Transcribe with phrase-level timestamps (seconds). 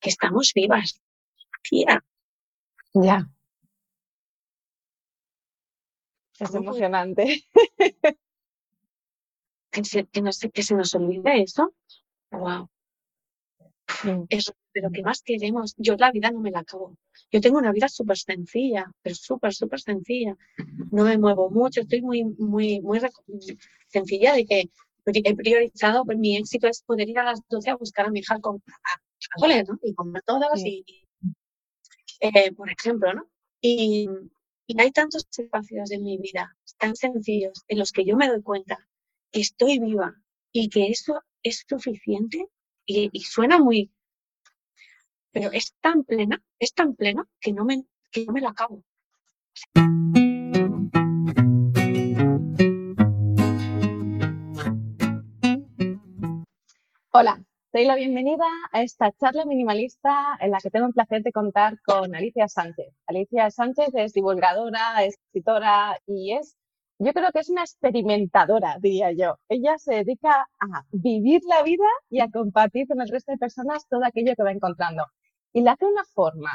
[0.00, 1.00] que estamos vivas.
[1.62, 2.02] Tía.
[2.94, 3.28] Ya.
[6.38, 7.44] Es emocionante.
[9.72, 11.72] Que se, que, no se, que se nos olvide eso.
[12.32, 12.68] Wow.
[14.28, 15.74] Eso, pero ¿qué más queremos?
[15.76, 16.96] Yo la vida no me la acabo.
[17.30, 20.36] Yo tengo una vida súper sencilla, pero súper, súper sencilla.
[20.90, 23.00] No me muevo mucho, estoy muy, muy, muy
[23.86, 24.70] sencilla de que
[25.06, 28.20] he priorizado, pues mi éxito es poder ir a las 12 a buscar a mi
[28.20, 28.60] hija con,
[29.38, 29.78] ¿no?
[29.82, 30.84] Y comer todas y,
[32.20, 33.28] eh, por ejemplo, ¿no?
[33.60, 34.08] Y,
[34.66, 38.42] y hay tantos espacios en mi vida tan sencillos en los que yo me doy
[38.42, 38.88] cuenta
[39.30, 40.14] que estoy viva
[40.52, 42.48] y que eso es suficiente
[42.86, 43.92] y, y suena muy,
[45.32, 48.84] pero es tan plena, es tan plena que no me, que no me la acabo.
[57.12, 61.30] Hola, doy la bienvenida a esta charla minimalista en la que tengo el placer de
[61.30, 62.92] contar con Alicia Sánchez.
[63.06, 66.56] Alicia Sánchez es divulgadora, escritora y es,
[66.98, 69.36] yo creo que es una experimentadora, diría yo.
[69.48, 73.86] Ella se dedica a vivir la vida y a compartir con el resto de personas
[73.88, 75.04] todo aquello que va encontrando.
[75.52, 76.50] Y la hace de una forma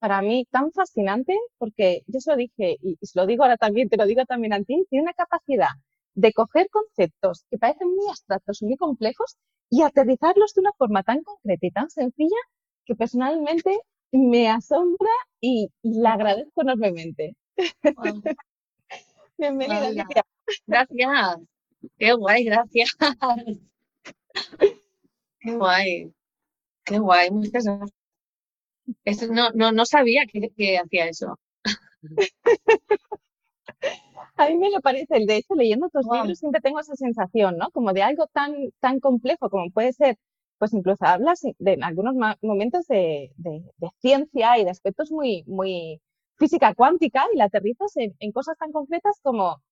[0.00, 3.56] para mí tan fascinante porque yo se lo dije y, y se lo digo ahora
[3.56, 5.68] también, te lo digo también a ti, tiene una capacidad
[6.16, 9.36] de coger conceptos que parecen muy abstractos, muy complejos
[9.70, 12.36] y aterrizarlos de una forma tan concreta y tan sencilla
[12.86, 13.78] que personalmente
[14.12, 17.36] me asombra y, y la agradezco enormemente.
[17.96, 18.22] Wow.
[19.38, 19.86] Bienvenida.
[19.86, 20.22] Alicia.
[20.66, 21.38] Gracias.
[21.98, 22.90] Qué guay, gracias.
[25.40, 26.12] Qué guay.
[26.84, 27.30] Qué guay.
[27.30, 27.92] Muchas gracias.
[29.04, 31.38] Eso no, no, no sabía que, que hacía eso.
[34.36, 36.20] A mí me lo parece, de hecho, leyendo tus Wow.
[36.22, 37.70] libros siempre tengo esa sensación, ¿no?
[37.70, 40.16] Como de algo tan, tan complejo como puede ser,
[40.58, 45.42] pues incluso hablas de, en algunos momentos de, de- de ciencia y de aspectos muy,
[45.46, 46.00] muy
[46.36, 49.62] física cuántica y la aterrizas en, en cosas tan concretas como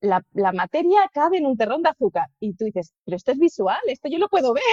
[0.00, 3.38] la, la materia cabe en un terrón de azúcar y tú dices, pero esto es
[3.38, 4.64] visual, esto yo lo puedo ver.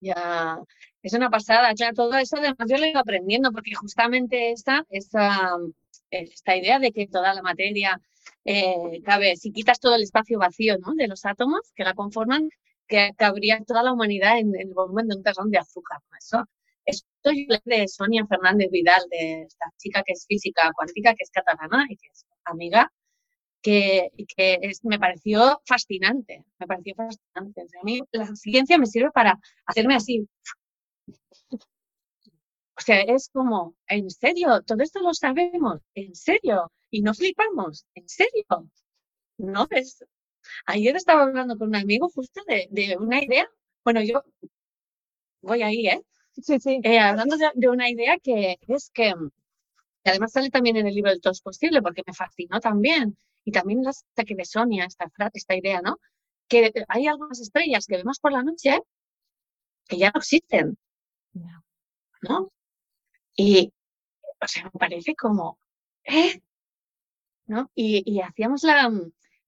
[0.00, 0.58] Ya,
[1.02, 1.74] es una pasada.
[1.74, 5.56] Claro, todo eso además yo lo he ido aprendiendo porque justamente esta, esta,
[6.10, 8.00] esta idea de que toda la materia
[8.44, 10.94] eh, cabe, si quitas todo el espacio vacío, ¿no?
[10.94, 12.48] de los átomos que la conforman,
[12.88, 15.98] que cabría toda la humanidad en, el volumen de un terrón de azúcar.
[16.10, 16.16] ¿no?
[16.18, 16.44] Eso,
[16.84, 21.30] esto leí de Sonia Fernández Vidal, de esta chica que es física cuántica, que es
[21.30, 22.92] catalana y que es amiga,
[23.62, 27.62] que, que es- me pareció fascinante, me pareció fascinante.
[27.64, 30.28] O sea, a mí la ciencia me sirve para hacerme así.
[32.78, 34.62] O sea, es como, ¿en serio?
[34.62, 35.80] ¿Todo esto lo sabemos?
[35.94, 36.70] ¿En serio?
[36.90, 37.86] ¿Y no flipamos?
[37.94, 38.44] ¿En serio?
[39.38, 40.04] No, es...
[40.66, 43.48] Ayer estaba hablando con un amigo justo de, de una idea.
[43.84, 44.22] Bueno, yo
[45.42, 46.02] voy ahí, ¿eh?
[46.42, 46.80] Sí, sí.
[46.82, 49.14] Eh, hablando de, de una idea que es que,
[50.04, 53.16] que además sale también en el libro del Todo es Posible, porque me fascinó también.
[53.44, 53.92] Y también la
[54.24, 55.98] que de Sonia, esta, esta idea, ¿no?
[56.48, 58.80] Que hay algunas estrellas que vemos por la noche
[59.88, 60.76] que ya no existen.
[62.22, 62.50] ¿no?
[63.36, 63.72] Y,
[64.40, 65.58] o sea, me parece como,
[66.04, 66.40] ¿eh?
[67.46, 67.70] ¿No?
[67.74, 68.90] Y, y hacíamos la,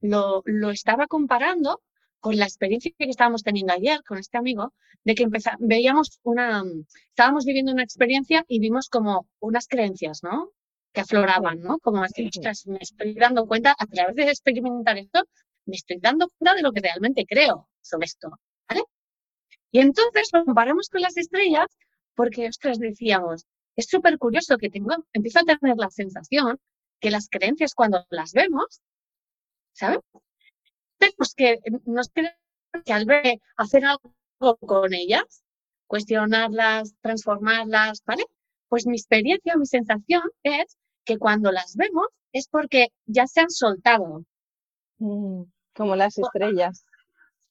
[0.01, 1.83] lo, lo estaba comparando
[2.21, 6.63] con la experiencia que estábamos teniendo ayer con este amigo, de que empeza- veíamos una,
[7.11, 10.51] estábamos viviendo una experiencia y vimos como unas creencias, ¿no?
[10.93, 11.79] Que afloraban, ¿no?
[11.79, 15.25] Como así, ostras, me estoy dando cuenta, a través de experimentar esto,
[15.67, 18.31] me estoy dando cuenta de lo que realmente creo sobre esto,
[18.69, 18.83] ¿vale?
[19.71, 21.67] Y entonces lo comparamos con las estrellas
[22.15, 23.45] porque, ostras, decíamos,
[23.79, 26.59] es súper curioso que tengo, empiezo a tener la sensación
[27.01, 28.83] que las creencias cuando las vemos,
[29.73, 30.01] ¿sabes?
[30.99, 32.37] Tenemos que, nos tenemos
[32.85, 35.45] que al ver hacer algo con ellas,
[35.87, 38.25] cuestionarlas, transformarlas, ¿vale?
[38.69, 43.51] Pues mi experiencia, mi sensación es que cuando las vemos es porque ya se han
[43.51, 44.25] soltado.
[44.99, 45.43] Mm,
[45.77, 46.85] Como las estrellas.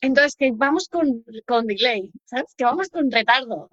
[0.02, 2.54] Entonces, que vamos con, con delay, ¿sabes?
[2.58, 3.70] Que vamos con retardo.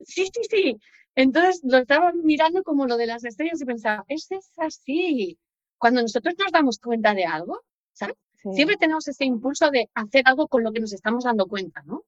[0.00, 0.76] Sí, sí, sí.
[1.16, 5.38] Entonces lo estaba mirando como lo de las estrellas y pensaba, es es así.
[5.78, 8.16] Cuando nosotros nos damos cuenta de algo, ¿sabes?
[8.34, 8.50] Sí.
[8.52, 12.04] Siempre tenemos ese impulso de hacer algo con lo que nos estamos dando cuenta, ¿no?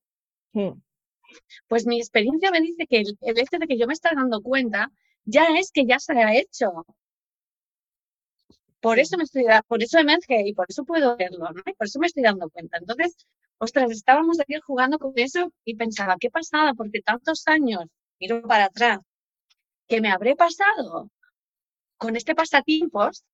[0.52, 0.80] Mm.
[1.66, 4.40] Pues mi experiencia me dice que el, el hecho de que yo me esté dando
[4.42, 4.92] cuenta
[5.24, 6.86] ya es que ya se ha hecho.
[8.80, 11.62] Por eso me estoy, por eso emerge y por eso puedo verlo, ¿no?
[11.66, 12.78] Y por eso me estoy dando cuenta.
[12.78, 13.16] Entonces,
[13.58, 17.86] ostras, estábamos ayer jugando con eso y pensaba, qué pasada, porque tantos años,
[18.20, 19.00] miro para atrás,
[19.86, 21.10] que me habré pasado
[21.96, 23.24] con este pasatiempos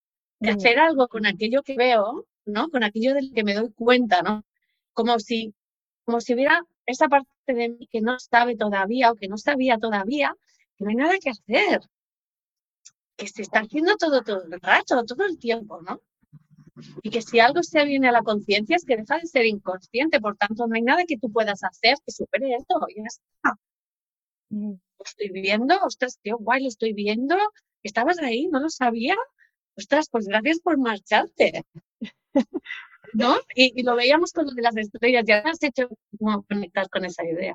[0.41, 0.57] de Mm.
[0.57, 2.69] hacer algo con aquello que veo, ¿no?
[2.71, 4.45] Con aquello del que me doy cuenta, ¿no?
[4.93, 5.55] Como si,
[6.05, 9.79] como si hubiera esa parte de mí que no sabe todavía o que no sabía
[9.79, 10.35] todavía,
[10.77, 11.81] que no hay nada que hacer,
[13.17, 16.01] que se está haciendo todo, todo el rato, todo el tiempo, ¿no?
[17.03, 20.21] Y que si algo se viene a la conciencia es que deja de ser inconsciente,
[20.21, 23.59] por tanto no hay nada que tú puedas hacer que supere esto, ya está.
[24.55, 24.75] Mm.
[25.05, 27.37] Estoy viendo, ostras, qué guay, lo estoy viendo,
[27.83, 29.17] estabas ahí, no lo sabía,
[29.77, 31.65] ostras, pues gracias por marcharte.
[33.13, 33.37] ¿No?
[33.55, 35.89] Y, lo veíamos con lo de las estrellas, ya has hecho
[36.49, 37.55] conectar con esa idea.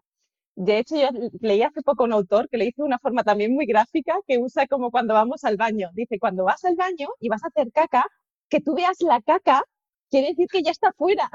[0.56, 1.10] De hecho, yo
[1.40, 4.68] leí hace poco un autor que le hizo una forma también muy gráfica que usa
[4.68, 5.90] como cuando vamos al baño.
[5.94, 8.06] Dice, cuando vas al baño y vas a hacer caca,
[8.50, 9.64] que tú veas la caca,
[10.10, 11.30] quiere decir que ya está fuera.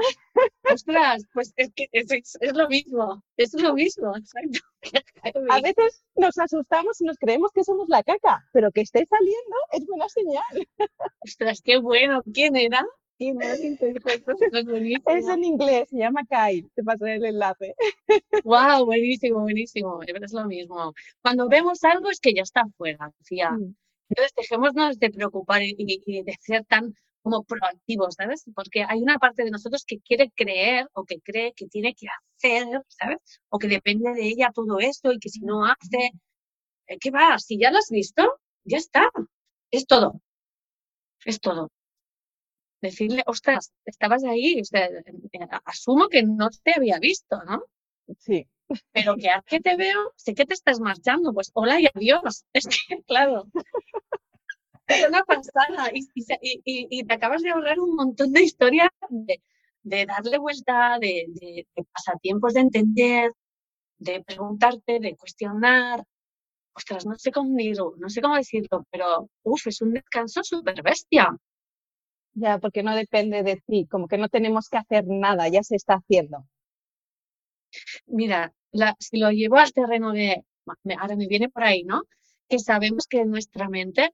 [0.72, 2.08] Ostras, pues es que es,
[2.54, 4.60] lo mismo, es lo mismo, exacto.
[5.50, 9.56] A veces nos asustamos y nos creemos que somos la caca, pero que esté saliendo
[9.72, 10.68] es buena señal.
[11.20, 12.84] Ostras, qué bueno, ¿quién era?
[13.16, 13.54] ¿Quién era?
[13.54, 17.74] Es en inglés, se llama Kyle, te pasaré el enlace.
[18.44, 20.92] Wow, buenísimo, buenísimo, es lo mismo.
[21.22, 23.52] Cuando vemos algo es que ya está fuera, Sofía.
[23.52, 23.74] Mm.
[24.10, 26.94] Entonces dejémonos de preocupar y, y de ser tan
[27.24, 28.44] como proactivos, ¿sabes?
[28.54, 32.06] Porque hay una parte de nosotros que quiere creer o que cree que tiene que
[32.08, 33.18] hacer, ¿sabes?
[33.48, 36.10] O que depende de ella todo esto y que si no hace,
[36.86, 37.38] eh, ¿qué va?
[37.38, 39.10] Si ya lo has visto, ya está.
[39.70, 40.20] Es todo.
[41.24, 41.70] Es todo.
[42.82, 47.64] Decirle, ostras, estabas ahí, o sea, eh, asumo que no te había visto, ¿no?
[48.18, 48.46] Sí.
[48.92, 52.44] Pero que que te veo, sé que te estás marchando, pues hola y adiós.
[52.52, 53.46] Es que, claro,
[54.86, 56.06] es una pasada y,
[56.64, 62.54] y, te acabas de ahorrar un montón de historias de, darle vuelta, de, de, pasatiempos
[62.54, 63.32] de entender,
[63.98, 66.04] de preguntarte, de cuestionar.
[66.74, 70.82] Ostras, no sé cómo decirlo, no sé cómo decirlo, pero uff, es un descanso súper
[70.82, 71.28] bestia.
[72.34, 75.76] Ya, porque no depende de ti, como que no tenemos que hacer nada, ya se
[75.76, 76.44] está haciendo.
[78.06, 78.52] Mira,
[78.98, 80.44] si lo llevo al terreno de,
[80.98, 82.02] ahora me viene por ahí, ¿no?
[82.48, 84.10] Que sabemos que nuestra mente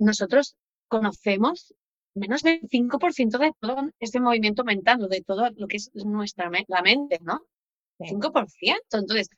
[0.00, 0.56] nosotros
[0.88, 1.74] conocemos
[2.14, 6.82] menos del 5% de todo ese movimiento mental, de todo lo que es nuestra la
[6.82, 7.46] mente, ¿no?
[7.98, 8.80] 5%.
[8.92, 9.28] Entonces,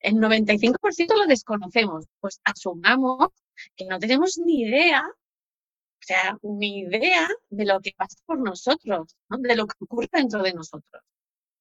[0.00, 2.06] el 95% lo desconocemos.
[2.20, 3.28] Pues asumamos
[3.76, 9.16] que no tenemos ni idea, o sea, ni idea de lo que pasa por nosotros,
[9.28, 9.38] ¿no?
[9.38, 11.02] de lo que ocurre dentro de nosotros,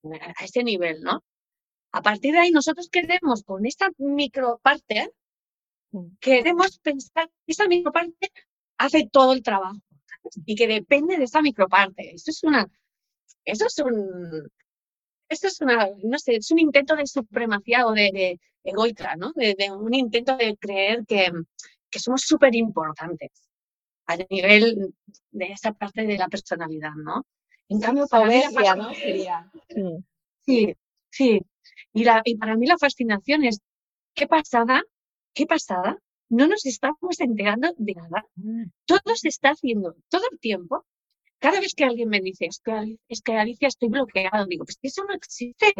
[0.04, 1.24] a ese nivel, ¿no?
[1.92, 5.12] A partir de ahí, nosotros queremos con esta micro parte
[6.20, 8.32] queremos pensar que esa microparte
[8.78, 9.80] hace todo el trabajo
[10.46, 12.14] y que depende de esa microparte.
[12.14, 12.68] Eso es una,
[13.44, 14.50] eso es un,
[15.30, 19.32] eso es una, no sé, es un intento de supremacía o de, de egoitra, ¿no?
[19.36, 21.32] De, un intento de creer que,
[21.90, 23.32] que somos súper importantes
[24.08, 24.94] a nivel
[25.32, 27.26] de esa parte de la personalidad, ¿no?
[27.70, 28.94] En cambio, para mí la ¿no?
[28.94, 29.52] Sería.
[30.46, 30.76] Sí,
[31.10, 31.42] sí.
[31.94, 33.60] Y, la, y para mí la fascinación es,
[34.14, 34.84] qué pasada
[35.36, 36.00] qué pasada,
[36.30, 38.26] no nos estamos enterando de nada.
[38.36, 38.64] Mm.
[38.86, 40.86] Todo se está haciendo todo el tiempo.
[41.40, 44.78] Cada vez que alguien me dice, es que, es que Alicia estoy bloqueado, digo, pues
[44.82, 45.74] que eso no existe.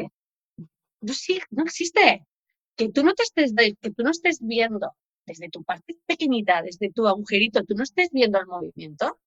[1.02, 2.28] No, sí, no existe.
[2.75, 4.92] Que tú no te estés, que tú no estés viendo
[5.25, 9.18] desde tu parte pequeñita, desde tu agujerito, tú no estés viendo el movimiento,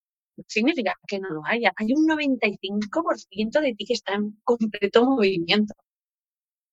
[0.47, 1.73] significa que no lo haya.
[1.75, 5.73] Hay un 95% de ti que está en completo movimiento.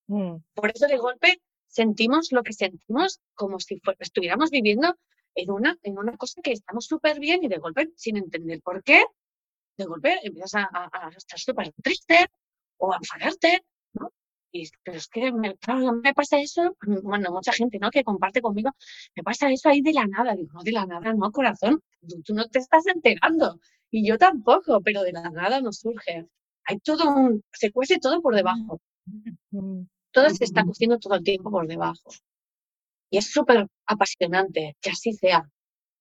[0.08, 0.37] Mm.
[0.55, 1.41] Por eso de golpe
[1.76, 4.96] sentimos lo que sentimos como si estuviéramos viviendo
[5.34, 8.82] en una, en una cosa que estamos súper bien y de golpe, sin entender por
[8.82, 9.05] qué,
[9.77, 12.19] de golpe empiezas a, estar súper triste
[12.79, 13.62] o a enfadarte,
[13.93, 14.10] ¿no?
[14.53, 15.55] Y, pero es que me,
[16.03, 17.91] me, pasa eso, bueno, mucha gente, ¿no?
[17.91, 18.70] Que comparte conmigo,
[19.15, 20.34] me pasa eso ahí de la nada.
[20.34, 21.82] Digo, no, de la nada, no, corazón,
[22.24, 23.60] tú, no te estás enterando.
[23.91, 26.27] Y yo tampoco, pero de la nada nos surge.
[26.65, 28.81] Hay todo un, se cuece todo por debajo.
[30.10, 32.10] Todo se está cociendo todo el tiempo por debajo.
[33.10, 35.48] Y es súper apasionante que así sea,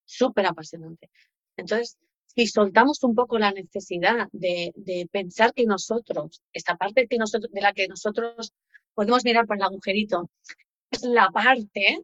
[0.06, 1.10] súper apasionante.
[1.58, 1.98] Entonces,
[2.36, 4.74] si soltamos un poco la necesidad de,
[5.12, 8.52] pensar que nosotros, esta parte que nosotros, de la que nosotros
[8.94, 10.30] podemos mirar por el agujerito,
[10.92, 12.04] es la parte,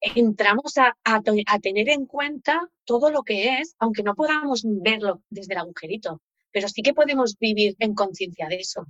[0.00, 5.54] entramos a, a, tener en cuenta todo lo que es, aunque no podamos verlo desde
[5.54, 8.86] el agujerito, pero sí que podemos vivir en conciencia de eso.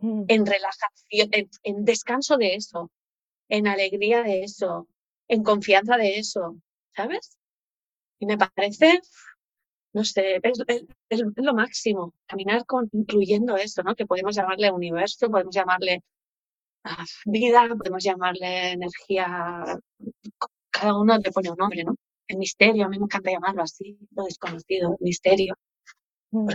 [0.00, 0.24] Mm.
[0.28, 1.28] en relajación,
[1.62, 2.90] en, descanso de eso,
[3.48, 4.88] en alegría de eso,
[5.28, 6.56] en confianza de eso,
[6.96, 7.36] ¿sabes?
[8.18, 9.00] Y me parece,
[9.92, 13.94] no sé, es, lo máximo, caminar con, incluyendo eso, ¿no?
[13.94, 16.02] Que podemos llamarle universo, podemos llamarle
[16.84, 19.64] ah, vida, podemos llamarle energía,
[20.70, 21.94] cada uno le pone un nombre, ¿no?
[22.26, 25.56] El misterio, a mí me encanta llamarlo así, lo desconocido, el misterio,
[26.30, 26.46] mm.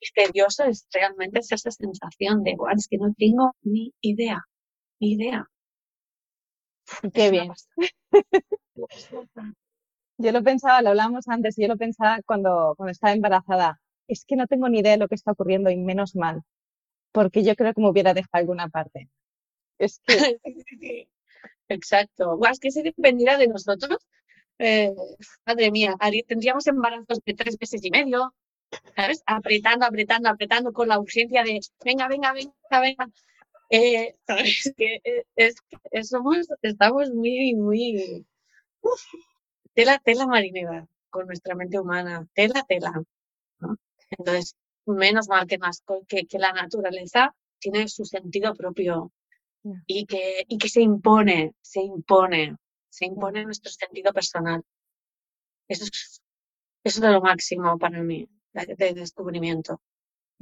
[0.00, 4.44] Porque misterioso es realmente esa sensación de, wow, es que no tengo ni idea,
[5.00, 5.48] ni idea.
[7.14, 7.52] Qué bien.
[10.18, 13.80] yo lo pensaba, lo hablábamos antes, yo lo pensaba cuando, cuando estaba embarazada.
[14.08, 16.42] Es que no tengo ni idea de lo que está ocurriendo y menos mal,
[17.12, 19.08] porque yo creo que me hubiera dejado alguna parte.
[19.78, 20.38] Es que...
[21.68, 22.36] Exacto.
[22.50, 23.98] es que si dependiera de nosotros,
[24.58, 24.92] eh,
[25.46, 25.94] madre mía,
[26.26, 28.34] tendríamos embarazos de tres meses y medio,
[28.96, 29.22] ¿sabes?
[29.26, 33.10] Apretando, apretando, apretando con la urgencia de venga, venga, venga, venga.
[33.70, 34.72] Eh, ¿Sabes?
[34.76, 35.56] Que eh, es,
[36.08, 38.26] somos, estamos muy, muy.
[39.74, 42.92] tela, tela marinera con nuestra mente humana, tela, tela.
[43.60, 43.76] ¿no?
[44.10, 49.12] Entonces, menos mal que, más, que, que la naturaleza tiene su sentido propio
[49.86, 52.56] y que, y que se impone, se impone,
[52.88, 54.62] se impone nuestro sentido personal.
[55.68, 56.22] Eso es,
[56.84, 59.80] eso es lo máximo para mí, de descubrimiento.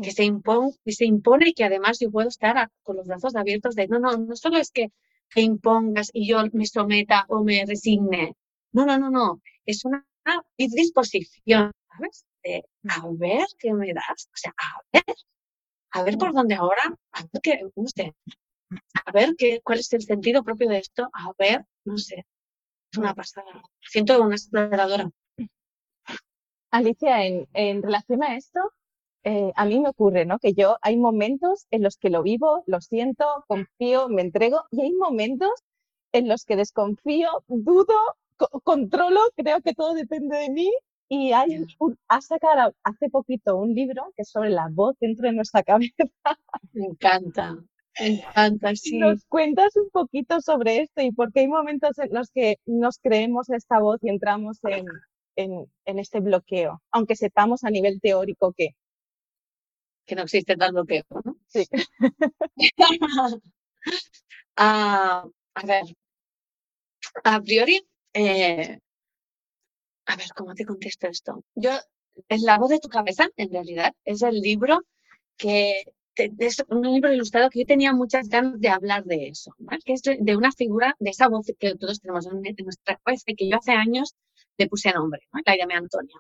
[0.01, 3.35] Que se, impone, que se impone y que además yo puedo estar con los brazos
[3.35, 4.93] abiertos de, no, no, no solo es que
[5.35, 8.35] te impongas y yo me someta o me resigne.
[8.73, 9.43] No, no, no, no.
[9.67, 10.07] Es una
[10.57, 12.25] disposición, ¿sabes?
[12.45, 14.29] De a ver qué me das.
[14.33, 15.17] O sea, a ver,
[15.91, 18.15] a ver por dónde ahora, a ver qué, no sé,
[19.05, 22.27] a ver qué, cuál es el sentido propio de esto, a ver, no sé,
[22.93, 23.63] es una pasada.
[23.81, 25.11] Siento una exploradora.
[26.71, 28.61] Alicia, en, en relación a esto,
[29.25, 30.39] eh, a mí me ocurre, ¿no?
[30.39, 34.83] Que yo hay momentos en los que lo vivo, lo siento, confío, me entrego, y
[34.83, 35.51] hay momentos
[36.13, 37.95] en los que desconfío, dudo,
[38.65, 40.71] controlo, creo que todo depende de mí.
[41.11, 45.27] Y hay un, ha sacado hace poquito un libro que es sobre la voz dentro
[45.27, 46.05] de nuestra cabeza.
[46.73, 47.57] Me encanta.
[48.93, 52.99] ¿Nos cuentas un poquito sobre esto y por qué hay momentos en los que nos
[52.99, 54.87] creemos esta voz y entramos en,
[55.39, 58.71] en, este bloqueo, aunque sepamos a nivel teórico que...
[60.07, 61.37] Que no existe tal bloqueo, ¿no?
[61.47, 61.67] Sí.
[64.61, 65.85] Ah, a ver,
[67.23, 67.81] a priori,
[68.13, 68.81] eh,
[70.07, 71.45] a ver, ¿cómo te contesto esto?
[71.55, 71.71] Yo,
[72.29, 74.83] es la voz de tu cabeza, en realidad, es el libro
[75.37, 75.85] que
[76.17, 79.55] es un libro ilustrado que yo tenía muchas ganas de hablar de eso,
[79.85, 83.37] que es de una figura, de esa voz que todos tenemos en nuestra cabeza y
[83.37, 84.17] que yo hace años
[84.59, 85.41] le puse nombre, ¿no?
[85.47, 86.17] la llamé Antonia,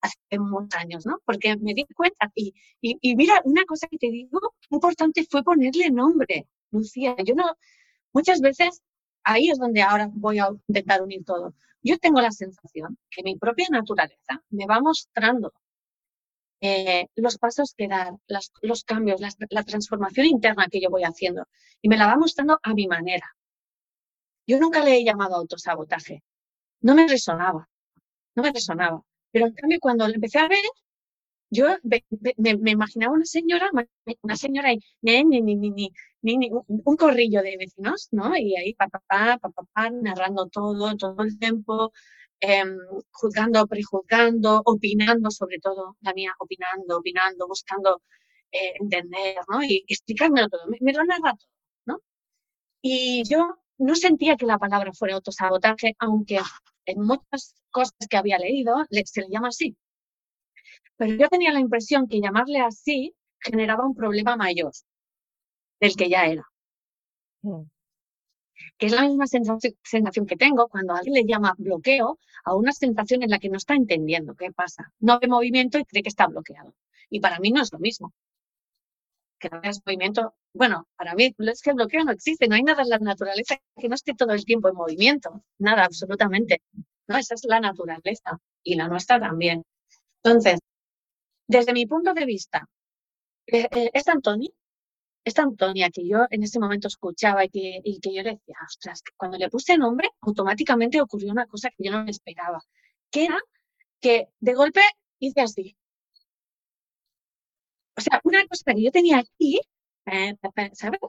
[0.00, 1.18] hace muchos años, ¿no?
[1.24, 5.90] Porque me di cuenta y, y, mira, una cosa que te digo, importante fue ponerle
[5.90, 7.16] nombre, Lucía.
[7.24, 7.44] Yo no,
[8.12, 8.82] muchas veces,
[9.24, 11.54] ahí es donde ahora voy a intentar unir todo.
[11.82, 15.52] Yo tengo la sensación que mi propia naturaleza me va mostrando
[16.60, 18.14] eh, los pasos que dar,
[18.62, 21.46] los cambios, la, transformación interna que yo voy haciendo.
[21.82, 23.36] Y me la va mostrando a mi manera.
[24.46, 26.22] Yo nunca le he llamado autosabotaje.
[26.86, 27.62] No me resonaba.
[28.36, 29.02] No me resonaba.
[29.32, 30.64] Pero en cambio, cuando lo empecé a ver,
[31.50, 33.70] yo me, imaginaba una señora,
[34.22, 35.90] una señora y ni, ni, ni,
[36.22, 36.50] ni,
[36.90, 38.36] un corrillo de vecinos, ¿no?
[38.36, 41.92] Y ahí papá, papá, papá, narrando todo, todo el tiempo,
[42.40, 42.78] Em,
[43.12, 48.02] juzgando, prejuzgando, opinando, sobre todo, la mía, opinando, opinando, buscando
[48.52, 49.62] eh, entender, ¿no?
[49.62, 50.62] Y explicármelo todo.
[50.80, 51.48] Me, lo narra todo,
[51.86, 52.00] ¿no?
[52.82, 56.38] Y yo no sentía que la palabra fuera autosabotaje, aunque
[56.86, 59.76] en muchas cosas que había leído se le llama así.
[60.96, 64.72] Pero yo tenía la impresión que llamarle así generaba un problema mayor
[65.80, 66.44] del que ya era.
[67.42, 67.64] Mm
[68.78, 73.22] que es la misma sensación que tengo cuando alguien le llama bloqueo a una sensación
[73.22, 74.92] en la que no está entendiendo qué pasa.
[75.00, 76.74] No ve movimiento y cree que está bloqueado.
[77.10, 78.12] Y para mí no es lo mismo.
[79.38, 80.34] Que no veas movimiento.
[80.54, 82.48] Bueno, para mí es que el bloqueo no existe.
[82.48, 85.44] No hay nada en la naturaleza que no esté todo el tiempo en movimiento.
[85.58, 86.62] Nada, absolutamente.
[87.08, 88.38] No, esa es la naturaleza.
[88.62, 89.64] Y la nuestra también.
[90.22, 90.58] Entonces,
[91.46, 92.68] desde mi punto de vista,
[93.46, 94.50] eh, eh, es Antonio
[95.26, 98.54] esta Antonia que yo en ese momento escuchaba y que, y que yo le decía,
[98.64, 102.62] ostras, cuando le puse nombre, automáticamente ocurrió una cosa que yo no me esperaba,
[103.10, 103.38] que era
[104.00, 104.82] que de golpe
[105.18, 105.76] hice así.
[107.96, 109.60] O sea, una cosa que yo tenía aquí,
[110.06, 110.34] eh,
[110.72, 111.00] ¿sabes?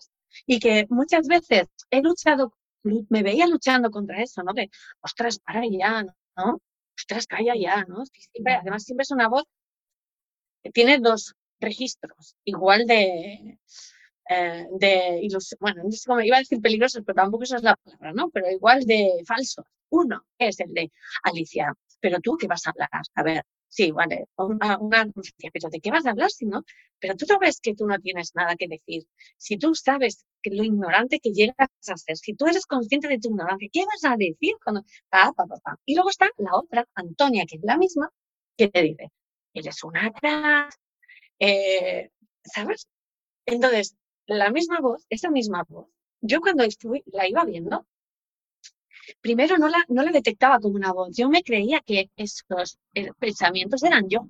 [0.45, 2.53] Y que muchas veces he luchado,
[2.83, 4.53] me veía luchando contra eso, ¿no?
[4.53, 4.69] De,
[5.01, 6.03] ostras, para ya,
[6.37, 6.61] ¿no?
[6.97, 8.03] Ostras, calla ya, ¿no?
[8.45, 9.43] además, siempre es una voz
[10.63, 13.59] que tiene dos registros, igual de,
[14.29, 17.63] eh, de ilusión, bueno, no sé cómo iba a decir peligrosos, pero tampoco esa es
[17.63, 18.29] la palabra, ¿no?
[18.29, 19.65] Pero igual de falsos.
[19.89, 20.91] Uno es el de
[21.23, 22.89] Alicia, pero tú qué vas a hablar?
[23.15, 23.43] A ver,
[23.77, 24.99] sí, vale, una, una
[25.53, 26.63] pero ¿de qué vas a hablar si no?
[26.99, 29.03] Pero tú ves que tú no tienes nada que decir.
[29.37, 33.19] Si tú sabes que lo ignorante que llegas a ser, si tú eres consciente de
[33.19, 34.83] tu ignorancia, ¿qué vas a decir cuando...
[35.09, 38.09] Pa, pa, pa, Y luego está la otra, Antonia, que es la misma,
[38.57, 39.11] que te dice,
[39.53, 40.73] eres una crack,
[41.39, 42.09] Eh,
[42.43, 42.87] ¿Sabes?
[43.45, 43.95] Entonces,
[44.27, 45.87] la misma voz, esa misma voz,
[46.21, 47.87] yo cuando estuve, la iba viendo,
[49.21, 53.11] primero no la, no la detectaba como una voz, yo me creía que esos eh,
[53.19, 54.27] pensamientos eran yo.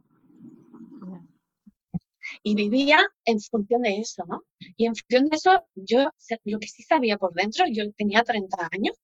[2.43, 4.43] Y vivía en función de eso, ¿no?
[4.75, 6.09] Y en función de eso, yo
[6.43, 8.95] lo que sí sabía por dentro, yo tenía 30 años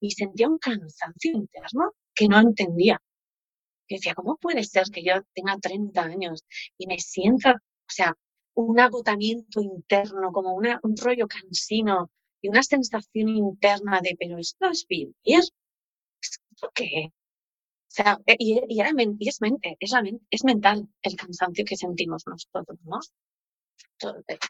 [0.00, 3.00] y sentía un cansancio interno que no entendía.
[3.86, 6.44] Y decía, ¿cómo puede ser que yo tenga 30 años
[6.76, 8.16] y me sienta, o sea,
[8.54, 12.10] un agotamiento interno, como una, un rollo cansino
[12.42, 15.14] y una sensación interna de, pero esto es vivir?
[15.24, 17.06] ¿Esto qué?
[17.08, 21.64] O sea, e, y, y, era, y es mente, es, la es mental el cansancio
[21.64, 23.00] que sentimos nosotros, ¿no?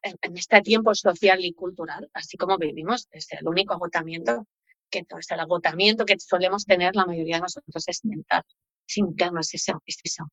[0.02, 4.46] En, en, este tiempo social y cultural, así como vivimos, es el único agotamiento
[4.92, 8.42] que es el agotamiento que solemos tener la mayoría de nosotros es mental,
[8.86, 10.24] es interno, es eso, es eso.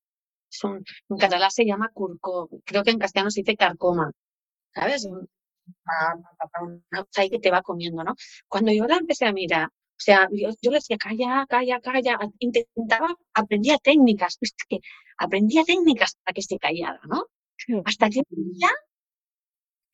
[0.52, 4.12] Es un, en catalán se llama curco, creo que en castellano se dice carcoma,
[4.74, 5.08] ¿sabes?
[6.62, 8.16] Una cosa ahí que te va comiendo, ¿no?
[8.48, 12.20] Cuando yo la empecé a mirar, o sea, yo, yo le decía, calla, calla, calla,
[12.40, 14.80] intentaba, aprendía técnicas, es que
[15.18, 17.26] aprendía técnicas para que se callara, ¿no?
[17.86, 18.22] Hasta que
[18.54, 18.70] ya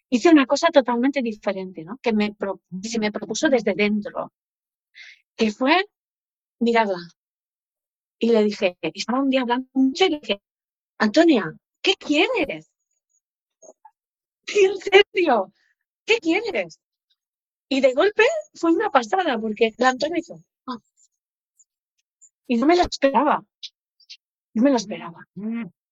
[0.10, 1.98] hice una cosa totalmente diferente, ¿no?
[2.02, 2.36] Que me,
[2.84, 4.32] se me propuso desde dentro,
[5.36, 5.86] que fue
[6.60, 7.00] mirarla.
[8.20, 10.42] Y le dije, estaba un día hablando mucho y le dije,
[11.00, 11.52] Antonia,
[11.82, 12.72] ¿qué quieres?
[14.48, 15.52] En serio,
[16.06, 16.80] ¿qué quieres?
[17.70, 20.78] Y de golpe fue una pasada, porque la Antonia hizo, oh".
[22.48, 23.44] y no me lo esperaba,
[24.54, 25.28] no me lo esperaba.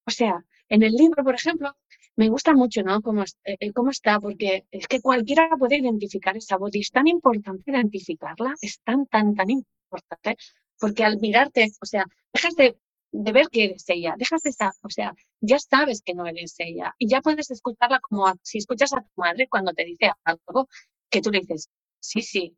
[0.06, 1.76] O sea, en el libro, por ejemplo,
[2.16, 3.00] me gusta mucho, ¿no?
[3.02, 7.08] Cómo, eh, cómo está, porque es que cualquiera puede identificar esa voz y es tan
[7.08, 10.36] importante identificarla, es tan, tan, tan importante,
[10.78, 12.76] porque al mirarte, o sea, dejas de,
[13.16, 16.56] de ver que eres ella, dejas de estar, o sea, ya sabes que no eres
[16.58, 20.68] ella y ya puedes escucharla como si escuchas a tu madre cuando te dice algo
[21.08, 22.56] que tú le dices, sí, sí,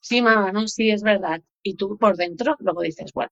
[0.00, 1.40] sí, mamá, no, sí, es verdad.
[1.62, 3.30] Y tú por dentro luego dices, bueno,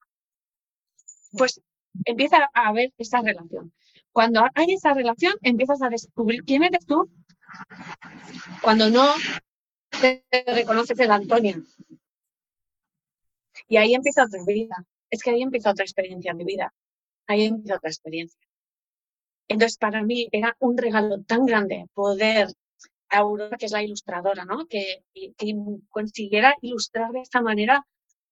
[1.32, 1.60] pues
[2.04, 3.72] empieza a haber esa relación.
[4.12, 7.10] Cuando hay esa relación, empiezas a descubrir quién eres tú.
[8.62, 9.12] Cuando no
[10.00, 11.64] te reconoces el Antonio.
[13.66, 14.86] Y ahí empieza otra vida.
[15.10, 16.72] Es que ahí empieza otra experiencia en mi vida.
[17.26, 18.40] Ahí empieza otra experiencia.
[19.48, 22.48] Entonces, para mí era un regalo tan grande poder
[23.10, 24.66] a Aurora, que es la ilustradora, ¿no?
[24.66, 25.54] Que, que
[25.90, 27.86] consiguiera ilustrar de esta manera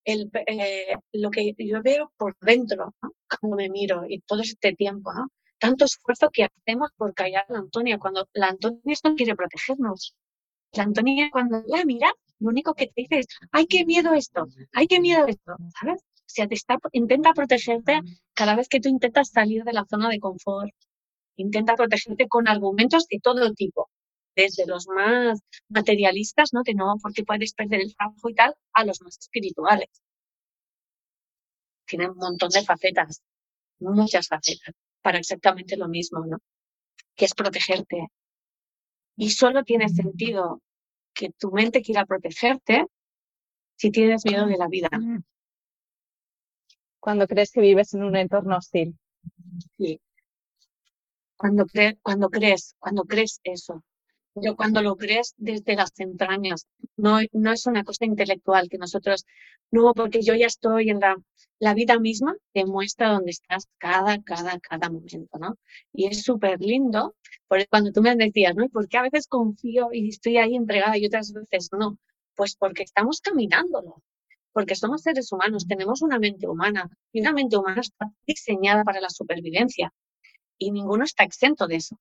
[0.05, 3.13] el, eh, lo que yo veo por dentro, ¿no?
[3.41, 5.29] cuando me miro y todo este tiempo, ¿no?
[5.59, 10.15] Tanto esfuerzo que hacemos por callar a la Antonia, cuando la Antonia no quiere protegernos.
[10.73, 14.47] La Antonia cuando la mira, lo único que te dice es, ay, qué miedo esto,
[14.73, 16.03] ay, qué miedo esto, ¿sabes?
[16.27, 18.01] O sea, te está, intenta protegerte
[18.33, 20.75] cada vez que tú intentas salir de la zona de confort.
[21.37, 23.91] Intenta protegerte con argumentos de todo tipo,
[24.35, 26.63] desde los más materialistas, ¿no?
[26.63, 29.89] De no, porque puedes perder el trabajo y tal, a los más espirituales.
[31.87, 33.21] Tienen un montón de facetas,
[33.79, 36.39] muchas facetas, para exactamente lo mismo, ¿no?
[37.15, 38.09] Que es protegerte.
[39.17, 40.61] Y solo tiene sentido
[41.13, 42.87] que tu mente quiera protegerte
[43.77, 44.89] si tienes miedo de la vida.
[47.05, 48.97] Cuando crees que vives en un entorno hostil.
[49.77, 50.01] Sí.
[51.37, 53.85] Cuando, cre cuando crees, cuando crees eso,
[54.33, 59.27] pero cuando lo crees desde las entrañas, no, no es una cosa intelectual que nosotros,
[59.71, 61.17] no, porque yo ya estoy en la,
[61.59, 65.59] la vida misma, te muestra dónde estás cada, cada, cada momento, ¿no?
[65.93, 67.15] Y es súper lindo,
[67.49, 68.67] porque cuando tú me decías, ¿no?
[68.71, 71.99] ¿Por qué a veces confío y estoy ahí entregada y otras veces no?
[72.35, 74.03] Pues porque estamos caminándolo,
[74.55, 79.01] porque somos seres humanos, tenemos una mente humana y una mente humana está diseñada para
[79.01, 79.93] la supervivencia
[80.57, 81.99] y ninguno está exento de eso.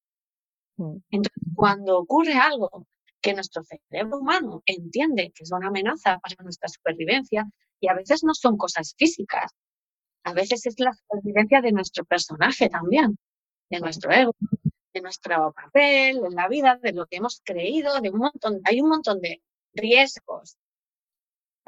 [0.78, 0.98] Mm.
[1.10, 2.88] Entonces, cuando ocurre algo
[3.20, 8.24] que nuestro cerebro humano entiende que es una amenaza para nuestra supervivencia, y a veces
[8.24, 9.52] no son cosas físicas,
[10.24, 13.18] a veces es la supervivencia de nuestro personaje también,
[13.70, 14.36] de nuestro ego,
[14.94, 18.80] de nuestro papel, en la vida, de lo que hemos creído, de un montón, hay
[18.80, 19.42] un montón de
[19.74, 20.58] riesgos.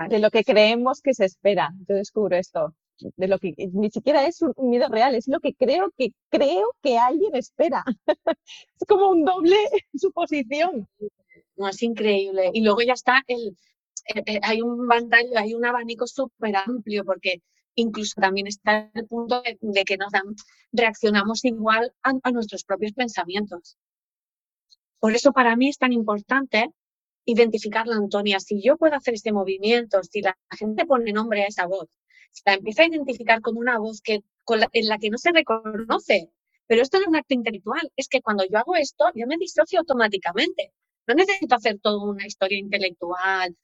[0.10, 1.72] De lo que creemos que se espera.
[1.88, 5.54] Yo descubro esto de lo que ni siquiera es un miedo real, es lo que
[5.54, 7.84] creo que creo que alguien espera.
[8.38, 9.58] es como un doble
[9.96, 10.88] suposición.
[11.58, 12.52] No, es increíble.
[12.54, 13.58] Y luego ya está el,
[14.14, 14.88] eh, eh, hay un
[15.36, 17.42] hay un abanico súper amplio porque
[17.76, 20.36] incluso también está el punto de, que nos dan,
[20.72, 23.78] reaccionamos igual a, a, nuestros propios pensamientos.
[25.00, 26.70] Por eso para mí es tan importante
[27.26, 28.40] identificar la Antonia.
[28.40, 31.90] Si yo puedo hacer este movimiento, si la gente pone nombre a esa voz,
[32.46, 34.22] la empieza a identificar como una voz que,
[34.74, 36.30] en la que no se reconoce,
[36.68, 39.38] Pero esto no es un acto intelectual, es que cuando yo hago esto, yo me
[39.38, 40.74] disocio automáticamente.
[41.08, 43.56] No necesito hacer toda una historia intelectual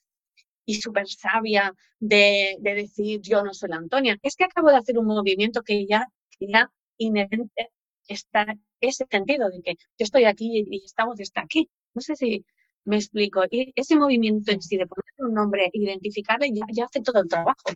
[0.66, 4.18] y súper sabia de, decir yo no soy la Antonia.
[4.22, 6.08] Es que acabo de hacer un movimiento que ya,
[6.40, 7.72] ya inherente
[8.08, 8.46] está
[8.80, 11.70] ese sentido de que yo estoy aquí y estamos está aquí.
[11.94, 12.46] No sé si
[12.86, 13.44] me explico.
[13.50, 17.28] Y ese movimiento en sí de poner un nombre, identificarle, ya, ya hace todo el
[17.28, 17.70] trabajo.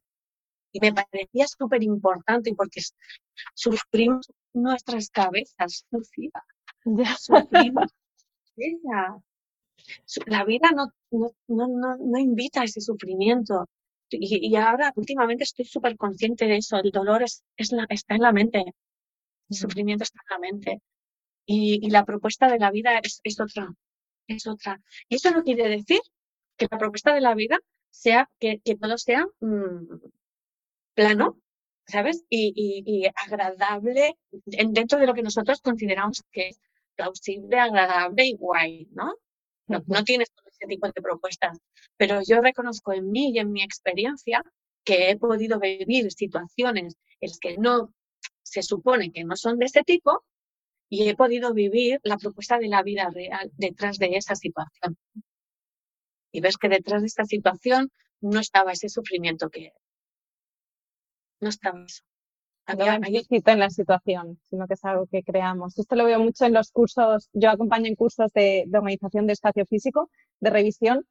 [0.71, 2.81] Y me parecía súper importante porque
[3.53, 6.31] sufrimos nuestras cabezas, Lucía.
[7.17, 7.91] Sufrimos.
[10.25, 13.67] La vida no, no, no, no, invita a ese sufrimiento.
[14.09, 16.77] Y, y ahora últimamente estoy súper consciente de eso.
[16.77, 18.63] El dolor es, es la, está en la mente.
[19.49, 20.81] El sufrimiento está en la mente.
[21.45, 23.69] Y, y la propuesta de la vida es, es otra.
[24.27, 24.81] Es otra.
[25.09, 25.99] Y eso no quiere decir
[26.57, 27.59] que la propuesta de la vida
[27.89, 29.85] sea que, que todo sea mmm,
[30.93, 31.39] plano,
[31.87, 32.25] ¿sabes?
[32.29, 36.59] Y, y, y, agradable dentro de lo que nosotros consideramos que es
[36.95, 39.13] plausible, agradable y guay, ¿no?
[39.67, 41.57] No, no tienes todo ese tipo de propuestas,
[41.97, 44.43] pero yo reconozco en mí y en mi experiencia
[44.83, 47.91] que he podido vivir situaciones en las que no
[48.43, 50.23] se supone que no son de ese tipo
[50.89, 54.97] y he podido vivir la propuesta de la vida real detrás de esa situación.
[56.31, 59.71] Y ves que detrás de esta situación no estaba ese sufrimiento que
[61.39, 62.03] no estaba eso.
[62.67, 65.77] Había, no en la situación, sino que es algo que creamos.
[65.77, 69.33] Esto lo veo mucho en los cursos, yo acompaño en cursos de, de organización de
[69.33, 71.05] espacio físico, de revisión,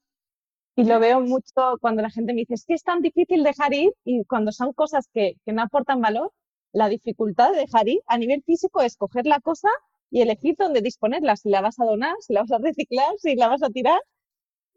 [0.77, 3.73] y lo veo mucho cuando la gente me dice, es que es tan difícil dejar
[3.73, 6.33] ir y cuando son cosas que, que no aportan valor,
[6.75, 9.69] la dificultad de dejar ir a nivel físico es coger la cosa
[10.11, 13.37] y elegir dónde disponerla, si la vas a donar, si la vas a reciclar, si
[13.37, 14.01] la vas a tirar.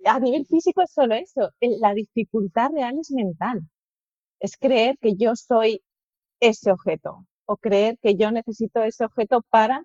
[0.05, 1.51] A nivel físico es solo eso.
[1.60, 3.62] La dificultad real es mental.
[4.39, 5.81] Es creer que yo soy
[6.39, 9.83] ese objeto o creer que yo necesito ese objeto para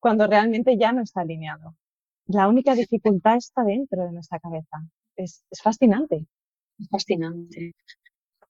[0.00, 1.76] cuando realmente ya no está alineado.
[2.26, 4.78] La única dificultad está dentro de nuestra cabeza.
[5.14, 6.26] Es, es fascinante.
[6.78, 7.74] Es fascinante.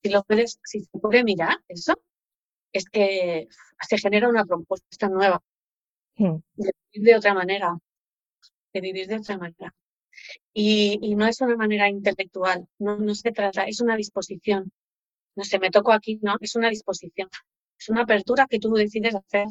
[0.01, 1.95] Si lo puedes, si se puede mirar eso,
[2.71, 3.47] es que
[3.87, 5.41] se genera una propuesta nueva
[6.15, 6.35] hmm.
[6.55, 7.77] de vivir de otra manera,
[8.73, 9.73] de vivir de otra manera.
[10.53, 14.71] Y, y no es una manera intelectual, no, no se trata, es una disposición.
[15.35, 17.29] No sé, me toco aquí, no, es una disposición.
[17.79, 19.47] Es una apertura que tú decides hacer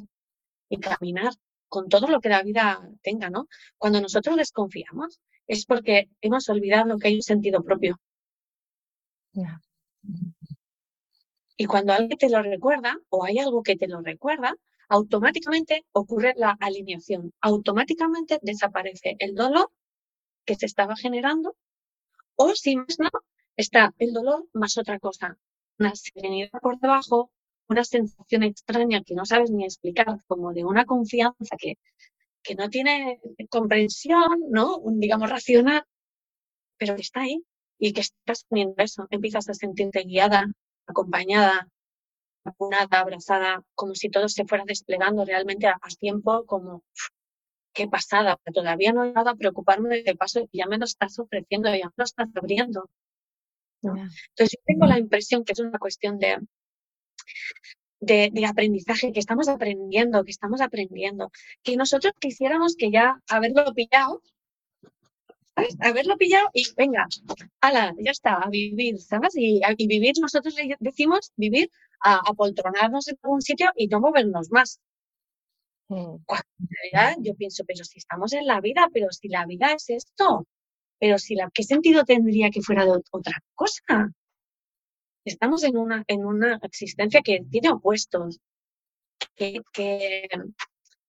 [0.68, 1.32] y caminar
[1.68, 3.48] con todo lo que la vida tenga, ¿no?
[3.78, 7.98] Cuando nosotros desconfiamos es porque hemos olvidado que hay un sentido propio.
[11.60, 14.56] Y cuando alguien te lo recuerda o hay algo que te lo recuerda,
[14.88, 17.34] automáticamente ocurre la alineación.
[17.42, 19.70] Automáticamente desaparece el dolor
[20.46, 21.54] que se estaba generando
[22.34, 23.10] o si más no,
[23.58, 25.36] está el dolor más otra cosa.
[25.78, 27.30] Una serenidad por debajo,
[27.68, 31.74] una sensación extraña que no sabes ni explicar, como de una confianza que,
[32.42, 33.20] que no tiene
[33.50, 34.80] comprensión, ¿no?
[34.94, 35.84] digamos, racional,
[36.78, 37.44] pero que está ahí
[37.78, 39.06] y que estás teniendo eso.
[39.10, 40.46] Empiezas a sentirte guiada,
[40.90, 41.68] acompañada,
[42.44, 46.82] vacunada, abrazada, como si todo se fuera desplegando realmente a, tiempo, como
[47.72, 51.18] qué pasada, todavía no he dado a preocuparme de paso y ya me lo estás
[51.18, 52.88] ofreciendo, ya me lo estás abriendo.
[53.82, 56.38] Entonces yo tengo la impresión que es una cuestión de,
[58.00, 61.30] de, de, aprendizaje, que estamos aprendiendo, que estamos aprendiendo,
[61.62, 64.22] que nosotros quisiéramos que ya haberlo pillado
[65.80, 67.06] Haberlo pillado y venga,
[67.60, 69.36] ala, ya está, a vivir, ¿sabes?
[69.36, 71.70] Y, y vivir, nosotros decimos vivir
[72.02, 74.80] a apoltronarnos en algún sitio y no movernos más.
[75.88, 76.18] Mm.
[76.58, 79.90] en realidad yo pienso, pero si estamos en la vida, pero si la vida es
[79.90, 80.46] esto,
[81.00, 84.12] pero si la, ¿qué sentido tendría que fuera de otra cosa?
[85.24, 88.38] Estamos en una, en una existencia que tiene opuestos,
[89.34, 90.28] que, que,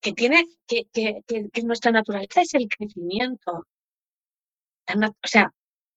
[0.01, 3.67] que tiene, que, que, que nuestra naturaleza es el crecimiento,
[4.95, 5.53] o sea,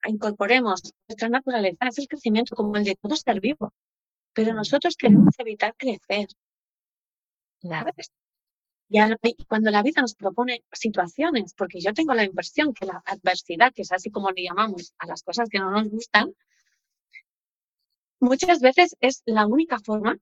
[0.06, 3.72] incorporemos nuestra naturaleza, es el crecimiento como el de todo ser vivo.
[4.32, 6.28] Pero nosotros queremos evitar crecer.
[8.90, 13.72] Y cuando la vida nos propone situaciones, porque yo tengo la impresión que la adversidad,
[13.72, 16.34] que es así como le llamamos a las cosas que no nos gustan,
[18.20, 20.16] muchas veces es la única forma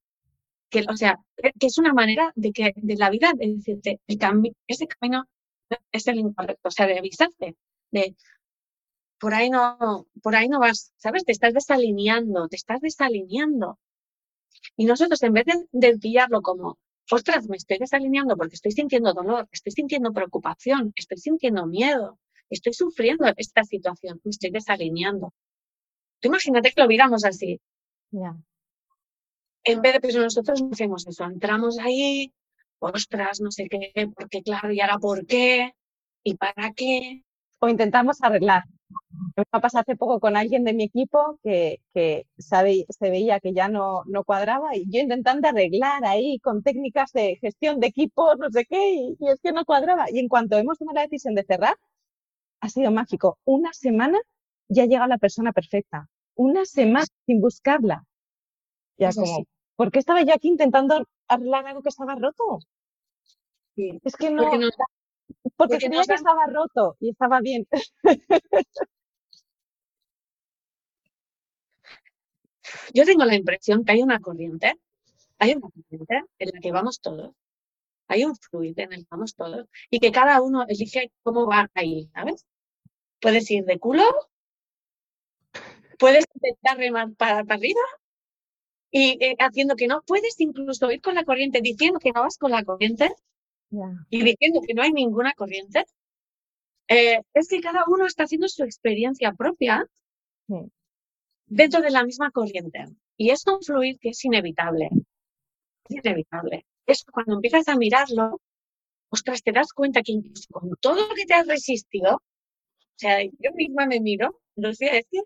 [0.70, 4.18] que, o sea, que es una manera de que de la vida de decirte, el
[4.18, 5.26] cambio, ese camino
[5.90, 7.56] es el incorrecto, o sea, de avisarte,
[7.90, 8.16] de
[9.22, 11.24] por ahí no, por ahí no vas, ¿sabes?
[11.24, 13.78] Te estás desalineando, te estás desalineando.
[14.76, 16.76] Y nosotros, en vez de, pillarlo como,
[17.08, 22.18] ostras, me estoy desalineando porque estoy sintiendo dolor, estoy sintiendo preocupación, estoy sintiendo miedo,
[22.50, 25.32] estoy sufriendo esta situación, me estoy desalineando.
[26.18, 27.60] Tú imagínate que lo miramos así.
[29.62, 32.34] En vez de, pues nosotros no hacemos eso, entramos ahí,
[32.80, 35.76] ostras, no sé qué, porque claro, y ahora por qué,
[36.24, 37.22] y para qué.
[37.62, 38.64] O intentamos arreglar.
[39.36, 43.52] Me pasó hace poco con alguien de mi equipo que, que sabe, se veía que
[43.52, 48.34] ya no, no cuadraba y yo intentando arreglar ahí con técnicas de gestión de equipo,
[48.34, 50.06] no sé qué, y, y es que no cuadraba.
[50.10, 51.76] Y en cuanto hemos tomado la decisión de cerrar,
[52.60, 53.38] ha sido mágico.
[53.44, 54.18] Una semana
[54.68, 56.08] ya llega la persona perfecta.
[56.34, 58.04] Una semana sin buscarla.
[58.98, 59.44] Ya como,
[59.76, 62.58] ¿por qué estaba yo aquí intentando arreglar algo que estaba roto?
[63.76, 64.50] Es que no,
[65.56, 67.66] porque, creía que estaba roto y estaba bien.
[72.94, 74.74] Yo tengo la impresión que hay una corriente,
[75.38, 77.32] hay una corriente en la que vamos todos,
[78.08, 81.70] hay un fluido en el que vamos todos y que cada uno elige cómo va
[81.74, 82.46] ahí, ¿sabes?
[83.20, 84.04] Puedes ir de culo,
[85.98, 87.80] puedes intentar remar para, arriba
[88.90, 92.36] y eh, haciendo que no, puedes incluso ir con la corriente diciendo que no vas
[92.38, 93.10] con la corriente
[94.10, 95.84] y diciendo que no hay ninguna corriente.
[96.88, 99.86] Eh, es que cada uno está haciendo su experiencia propia
[101.46, 102.84] dentro de la misma corriente.
[103.16, 104.90] Y es un fluir que es inevitable.
[105.88, 106.66] Es inevitable.
[106.86, 108.40] Es cuando empiezas a mirarlo,
[109.08, 113.22] ostras, te das cuenta que incluso con todo lo que te has resistido, o sea,
[113.22, 115.22] yo misma me miro, lo sé decir,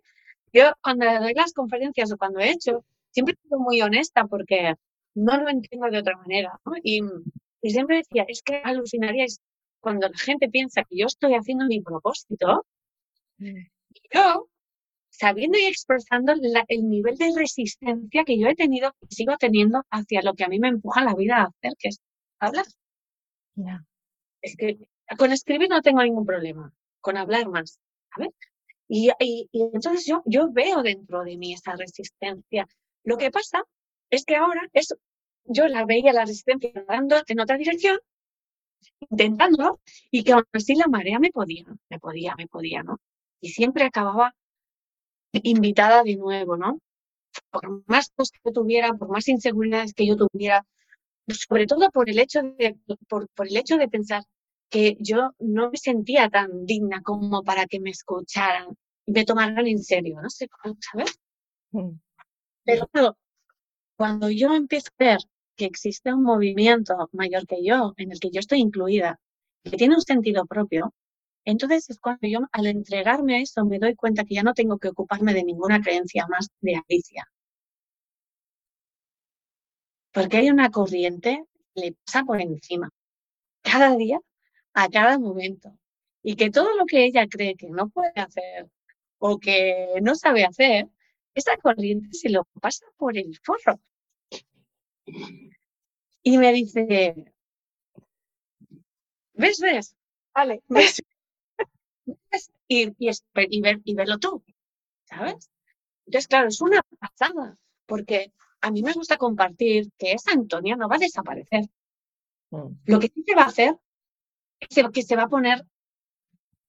[0.53, 4.75] yo cuando doy las conferencias o cuando he hecho, siempre estoy muy honesta porque
[5.15, 6.61] no lo entiendo de otra manera.
[6.83, 7.01] Y,
[7.67, 9.41] y, siempre decía, es que alucinaríais
[9.81, 12.65] cuando la gente piensa que yo estoy haciendo mi propósito,
[13.39, 13.59] mm.
[13.95, 14.49] y yo,
[15.11, 16.33] sabiendo y expresando
[16.69, 20.49] el nivel de resistencia que yo he tenido y sigo teniendo hacia lo que a
[20.49, 22.01] mí me empuja la vida a hacer, que es
[22.39, 22.67] hablar.
[24.43, 24.79] Es que
[25.17, 27.79] con escribir no tengo ningún problema con hablar más,
[28.15, 28.31] ¿sabes?
[28.89, 32.67] Y, y, entonces yo, yo veo dentro de mí esa resistencia.
[33.05, 33.63] Lo que pasa
[34.11, 34.95] es que ahora es,
[35.49, 37.99] yo la veía la resistencia andando en otra dirección,
[39.11, 39.81] intentándolo,
[40.11, 42.99] y que aún así la marea me podía, me podía, me podía, ¿no?
[43.41, 44.35] Y siempre acababa
[45.33, 46.81] invitada de nuevo, ¿no?
[47.51, 50.67] Por más cosas que tuviera, por más inseguridades que yo tuviera,
[51.29, 52.77] sobre todo por el hecho de,
[53.09, 54.25] por, por el hecho de pensar,
[54.69, 59.67] que yo no me sentía tan digna como para que me escucharan y me tomaran
[59.67, 61.19] en serio, no sé cómo, ¿sabes?
[61.71, 61.99] Mm.
[62.65, 62.89] Pero
[63.97, 65.19] cuando yo empiezo a ver
[65.57, 69.19] que existe un movimiento mayor que yo, en el que yo estoy incluida,
[69.65, 70.95] que tiene un sentido propio,
[71.45, 74.79] entonces es cuando yo al entregarme a eso me doy cuenta que ya no tengo
[74.79, 77.29] que ocuparme de ninguna creencia más de Alicia.
[80.13, 82.91] Porque hay una corriente que le pasa por encima.
[83.63, 84.19] Cada día
[84.75, 85.77] a cada momento.
[86.23, 88.69] Y que todo lo que ella cree que no puede hacer
[89.19, 90.89] o que no sabe hacer,
[91.35, 93.81] esa corriente se lo pasa por el forro.
[96.27, 97.15] Y me dice,
[99.35, 99.95] ¿ves, ves?
[100.35, 101.01] Vale, ¿ves?
[102.67, 103.11] Y, y,
[103.49, 104.43] y, ver, y verlo tú,
[105.05, 105.49] ¿sabes?
[106.05, 110.89] Entonces, claro, es una pasada, porque a mí me gusta compartir que esa Antonia no
[110.89, 111.67] va a desaparecer.
[112.51, 112.73] Mm.
[112.87, 113.77] Lo que sí se va a hacer
[114.93, 115.65] que se va a poner,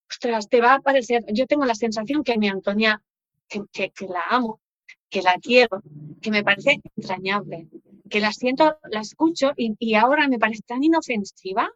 [0.07, 3.01] ostras, te va a parecer, yo tengo la sensación que mi Antonia,
[3.47, 4.61] que, que, la amo,
[5.09, 5.81] que la quiero,
[6.21, 7.67] que me parece entrañable,
[8.09, 11.69] que la siento, la escucho y, y ahora me parece tan inofensiva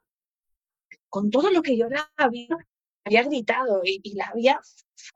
[1.10, 2.48] con todo lo que yo la había,
[3.06, 4.60] gritado y, y, la había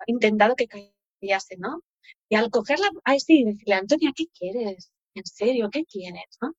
[0.08, 1.82] intentado que callase, ¿no?
[2.30, 4.92] Y al cogerla, a sí, decirle, Antonia, ¿qué quieres?
[5.14, 5.70] ¿En serio?
[5.72, 6.38] ¿Qué quieres?
[6.42, 6.54] ¿no?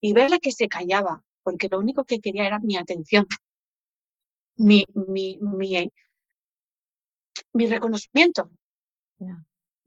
[0.00, 3.26] Y verla que se callaba, porque lo único que quería era mi atención
[4.56, 5.90] mi, mi, mi,
[7.52, 8.50] mi reconocimiento,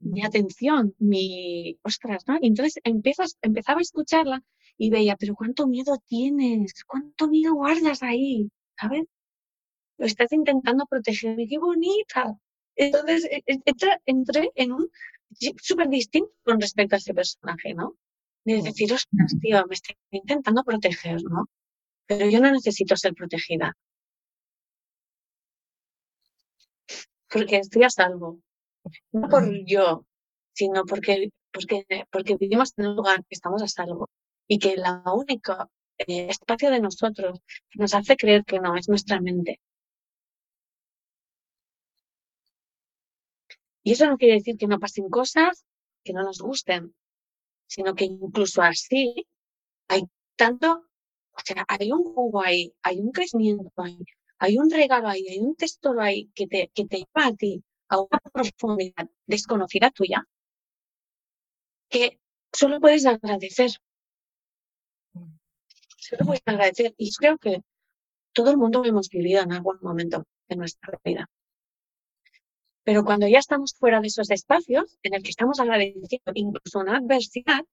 [0.00, 2.38] mi atención, mi, ostras, ¿no?
[2.42, 4.42] entonces empiezas, empezaba a escucharla
[4.76, 9.04] y veía, pero cuánto miedo tienes, cuánto miedo guardas ahí, ¿sabes?
[9.98, 12.38] Lo estás intentando proteger, qué bonita.
[12.76, 14.90] Entonces e, e, entré en un
[15.60, 17.96] súper distinto con respecto a ese personaje, ¿no?
[18.44, 21.48] De decir, ostras, tío, me estoy intentando proteger, ¿no?
[22.06, 23.76] Pero yo no necesito ser protegida.
[27.30, 28.40] porque estoy a salvo.
[29.12, 30.04] No por yo,
[30.52, 34.08] sino porque, porque, porque vivimos en un lugar que estamos a salvo
[34.46, 38.88] y que la única eh, espacio de nosotros que nos hace creer que no es
[38.88, 39.60] nuestra mente.
[43.82, 45.64] Y eso no quiere decir que no pasen cosas
[46.04, 46.94] que no nos gusten,
[47.66, 49.26] sino que incluso así
[49.88, 50.02] hay
[50.36, 50.86] tanto,
[51.32, 53.98] o sea, hay un jugo ahí, hay un crecimiento ahí,
[54.38, 57.62] hay un regalo ahí, hay un tesoro ahí que te, que te lleva a ti
[57.90, 60.26] a una profundidad desconocida tuya
[61.90, 62.20] que
[62.52, 63.70] solo puedes agradecer.
[65.98, 66.94] Solo puedes agradecer.
[66.96, 67.62] Y creo que
[68.32, 71.28] todo el mundo lo hemos vivido en algún momento de nuestra vida.
[72.84, 76.96] Pero cuando ya estamos fuera de esos espacios en el que estamos agradeciendo incluso una
[76.96, 77.64] adversidad,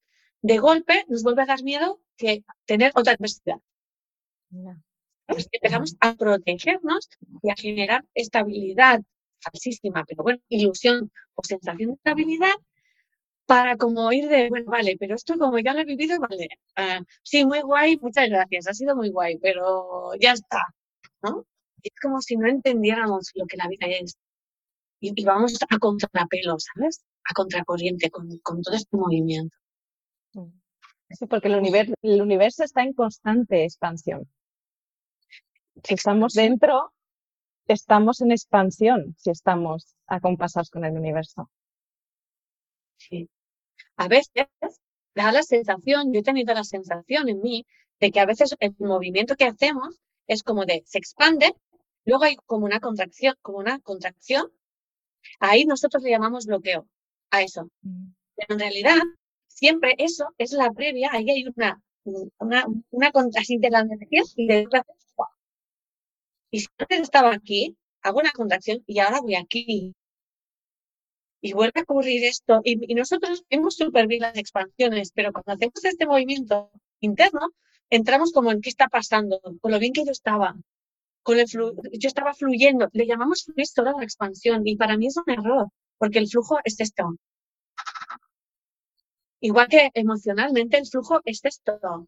[0.42, 3.60] de golpe nos vuelve a dar miedo que tener otra adversidad.
[5.28, 7.10] Empezamos a protegernos
[7.42, 9.02] y a generar estabilidad
[9.40, 12.56] falsísima, pero bueno, ilusión o sensación de estabilidad
[13.46, 17.00] para como ir de, bueno, vale, pero esto como ya lo he vivido, vale, ah,
[17.24, 20.62] sí, muy guay, muchas gracias, ha sido muy guay, pero ya está,
[21.24, 21.46] ¿no?
[21.82, 24.18] Es como si no entendiéramos lo que la vida es.
[25.00, 27.04] Y, vamos a contrapelo, ¿sabes?
[27.24, 29.56] A contracorriente con, con todo este movimiento.
[31.10, 34.28] Sí, porque el universo, el universo está en constante expansión.
[35.84, 36.92] Si estamos dentro,
[37.74, 41.50] estamos en expansión, si estamos acompasados con el universo.
[42.98, 43.30] Sí
[43.98, 44.48] a veces
[45.16, 47.66] da la sensación, yo he tenido la sensación en mí,
[48.00, 51.54] de que a veces el movimiento que hacemos es como de se expande,
[52.06, 54.52] luego hay como una contracción, como una contracción.
[55.40, 56.88] Ahí nosotros le llamamos bloqueo
[57.32, 57.70] a eso.
[57.82, 58.10] Mm.
[58.36, 59.02] Pero en realidad,
[59.48, 61.82] siempre eso es la previa, ahí hay una,
[62.38, 64.68] una, una contracción de la energía y de
[66.58, 69.94] y si antes estaba aquí, hago una contracción y ahora voy aquí
[71.40, 72.62] y vuelve a ocurrir esto.
[72.64, 77.50] Y, nosotros vemos súper bien las expansiones, pero cuando hacemos este movimiento interno,
[77.92, 80.56] entramos como en qué está pasando, con lo bien que yo estaba.
[81.22, 85.18] Con el yo estaba fluyendo, le llamamos fluir toda la expansión y para mí es
[85.18, 85.68] un error,
[86.00, 87.18] porque el flujo es esto.
[89.42, 92.08] Igual que emocionalmente el flujo es esto,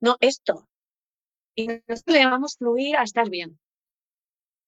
[0.00, 0.66] no esto.
[1.54, 3.58] Y nosotros le llamamos fluir a estar bien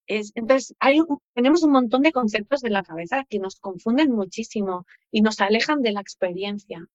[0.08, 1.00] entonces, hay
[1.34, 5.82] tenemos un montón de conceptos de la cabeza que nos confunden muchísimo y nos alejan
[5.82, 6.86] de la experiencia.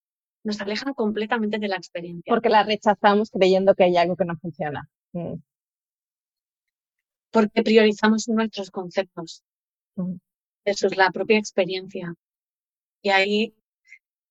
[0.43, 2.29] Nos alejan completamente de la experiencia.
[2.31, 4.89] Porque la rechazamos creyendo que hay algo que no funciona.
[5.13, 5.35] Mm.
[7.31, 9.43] Porque priorizamos nuestros conceptos
[9.95, 10.15] mm.
[10.65, 12.13] Eso es la propia experiencia.
[13.01, 13.53] Y ahí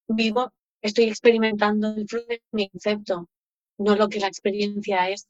[0.09, 3.29] vivo, estoy experimentando el flujo de mi concepto,
[3.79, 5.29] no lo que la experiencia es.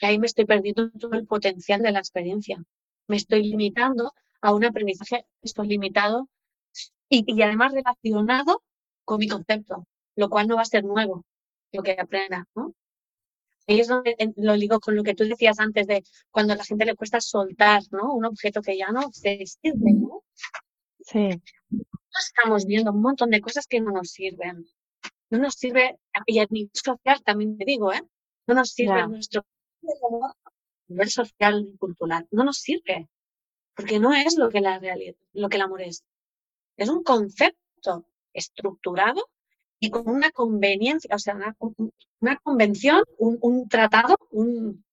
[0.00, 2.62] Y ahí me estoy perdiendo todo el potencial de la experiencia.
[3.08, 6.28] Me estoy limitando a un aprendizaje, estoy limitado
[7.08, 8.62] y, además relacionado
[9.04, 11.24] con mi concepto, lo cual no va a ser nuevo
[11.72, 12.74] lo que aprenda, ¿no?
[13.68, 16.64] Ahí es donde lo digo con lo que tú decías antes de cuando a la
[16.64, 18.14] gente le cuesta soltar, ¿no?
[18.14, 20.22] Un objeto que ya no se sirve, ¿no?
[21.00, 21.40] Sí.
[22.18, 24.64] Estamos viendo un montón de cosas que no nos sirven.
[25.30, 28.02] No nos sirve, y a nivel social también te digo, ¿eh?
[28.46, 29.44] No nos sirve nuestro
[30.88, 32.26] nivel social y cultural.
[32.30, 33.08] No nos sirve.
[33.74, 36.04] Porque no es lo que la realidad, lo que el amor es.
[36.76, 39.28] Es un concepto estructurado
[39.78, 44.84] y con una conveniencia, o sea, una, convención, un, tratado, un,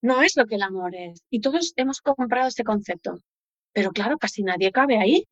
[0.00, 1.22] no es lo que el amor es.
[1.30, 3.18] Y todos hemos comprado ese concepto.
[3.72, 5.26] Pero claro, casi nadie cabe ahí.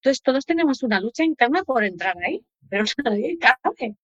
[0.00, 3.96] Entonces todos tenemos una lucha interna por entrar ahí, pero nadie cabe.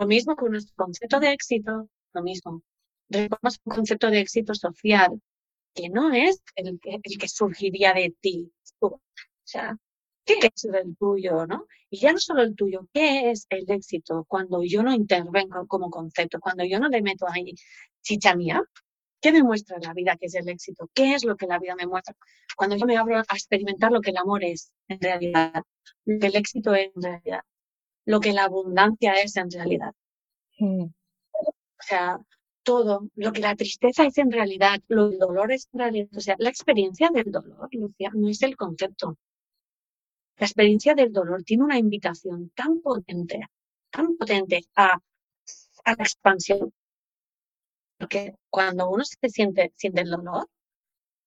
[0.00, 2.62] Lo mismo con nuestro concepto de éxito, lo mismo.
[3.10, 5.20] Tenemos un concepto de éxito social
[5.74, 8.50] que no es el que, el que surgiría de ti.
[8.80, 8.98] O
[9.44, 9.76] sea,
[10.24, 11.66] ¿qué es el tuyo, no?
[11.90, 15.90] Y ya no solo el tuyo, ¿qué es el éxito cuando yo no intervengo como
[15.90, 17.52] concepto, cuando yo no le meto ahí
[18.00, 18.62] chicha mía?
[19.20, 20.88] ¿Qué me muestra la vida que es el éxito?
[20.94, 22.16] ¿Qué es lo que la vida me muestra?
[22.56, 25.62] Cuando yo me abro a experimentar lo que el amor es en realidad,
[26.06, 27.42] lo que el éxito es en realidad
[28.10, 29.92] lo que la abundancia es en realidad.
[30.58, 30.82] Mm.
[30.82, 32.18] O sea,
[32.64, 36.20] todo, lo que la tristeza es en realidad, lo del dolor es en realidad, o
[36.20, 39.16] sea, la experiencia del dolor, Lucia, no es el concepto.
[40.38, 43.46] La experiencia del dolor tiene una invitación tan potente,
[43.90, 44.98] tan potente a,
[45.84, 46.72] a la expansión.
[47.96, 50.48] Porque cuando uno se siente, siente el dolor,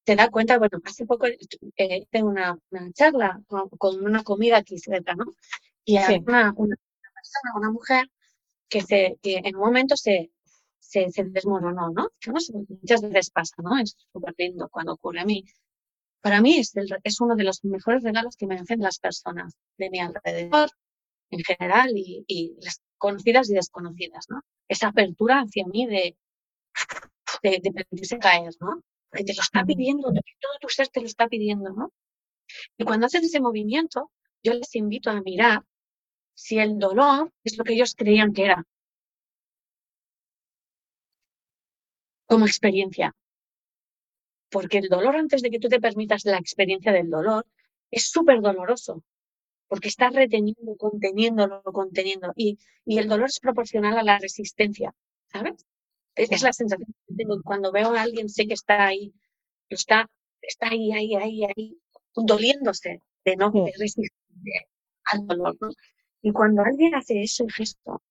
[0.03, 4.77] te da cuenta, bueno, hace poco eh, tengo una, una charla con, una comida aquí
[4.77, 5.25] cerca, ¿no?
[5.85, 8.09] Y hay una, una, persona, una mujer,
[8.69, 10.31] que, se, que en un momento se,
[10.79, 12.09] se, se desmoronó, ¿no?
[12.19, 13.77] Que muchas veces pasa, ¿no?
[13.79, 15.43] Es súper lindo cuando ocurre a mí.
[16.21, 16.73] Para mí es,
[17.03, 20.69] es uno de los mejores regalos que me hacen las personas de mi alrededor,
[21.29, 24.41] en general, y, y las conocidas y desconocidas, ¿no?
[24.67, 26.17] Esa apertura hacia mí de,
[27.43, 28.81] de, de permitirse caer, ¿no?
[29.09, 31.91] Porque te lo está pidiendo, todo tu ser te lo está pidiendo, ¿no?
[32.77, 34.11] Y cuando haces ese movimiento,
[34.41, 35.63] yo les invito a mirar
[36.33, 38.65] si el dolor es lo que ellos creían que era.
[42.25, 43.15] Como experiencia.
[44.49, 47.45] Porque el dolor, antes de que tú te permitas la experiencia del dolor,
[47.91, 49.03] es súper doloroso.
[49.67, 52.33] Porque estás reteniendo, conteniéndolo, conteniendo.
[52.35, 54.93] Y, y el dolor es proporcional a la resistencia.
[55.33, 55.65] ¿sabes?
[56.15, 59.13] Es, la sensación que tengo cuando veo a alguien, sé que está ahí,
[59.69, 60.09] está,
[60.41, 61.77] está ahí, ahí, ahí, ahí,
[62.15, 64.11] doliéndose de no resistir
[65.05, 65.57] al dolor.
[65.59, 65.69] ¿no?
[66.23, 68.01] Y cuando alguien hace ese gesto,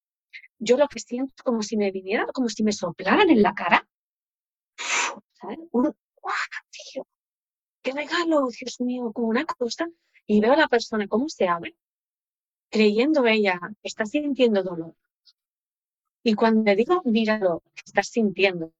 [0.58, 3.54] yo lo que siento es como si me viniera, como si me soplaran en la
[3.54, 3.88] cara.
[5.72, 5.94] Un!
[7.82, 9.12] ¡Qué regalo, Dios mío!
[9.12, 9.88] Como una cosa.
[10.26, 11.74] Y veo a la persona cómo se abre,
[12.70, 14.94] creyendo ella, está sintiendo dolor.
[16.22, 18.72] Y cuando le digo, míralo, estás sintiendo,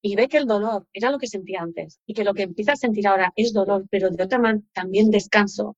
[0.00, 2.72] y ve que el dolor era lo que sentía antes, y que lo que empieza
[2.72, 5.76] a sentir ahora es dolor, pero de otra manera también descanso,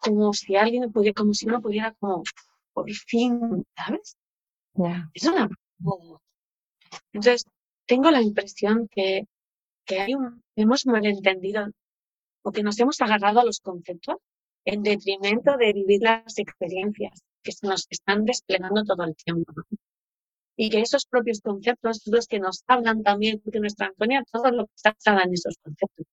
[0.00, 2.22] como si alguien pudiera, como si uno pudiera como,
[2.72, 4.16] por fin, ¿sabes?
[5.14, 5.48] Es una...
[7.12, 7.44] Entonces,
[7.86, 9.26] tengo la impresión que,
[9.84, 11.66] que hay un, hemos malentendido
[12.42, 14.16] o que nos hemos agarrado a los conceptos
[14.64, 19.52] en detrimento de vivir las experiencias que se nos están desplegando todo el tiempo.
[20.56, 24.50] Y que esos propios conceptos son los que nos hablan también, porque nuestra Antonia todo
[24.50, 26.06] lo que está en esos conceptos.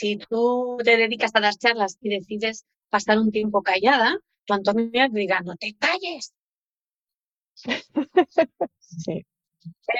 [0.00, 5.10] Si tú te dedicas a dar charlas y decides pasar un tiempo callada, tu Antonia
[5.10, 6.32] te dirá, no te calles.
[8.78, 9.26] sí.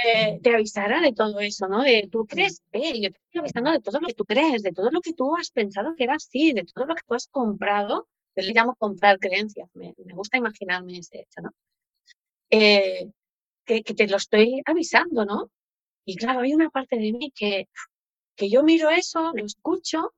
[0.02, 1.82] Eh, te avisará de todo eso, ¿no?
[1.82, 4.72] De tú crees, eh, yo te estoy avisando de todo lo que tú crees, de
[4.72, 7.28] todo lo que tú has pensado que era así, de todo lo que tú has
[7.28, 8.08] comprado.
[8.34, 11.50] Yo le llamo comprar creencias, me, gusta imaginarme ese hecho, ¿no?
[12.48, 13.10] Eh,
[13.66, 15.50] que, que, te lo estoy avisando, ¿no?
[16.06, 17.68] Y claro, hay una parte de mí que,
[18.40, 20.14] que yo miro eso, lo escucho,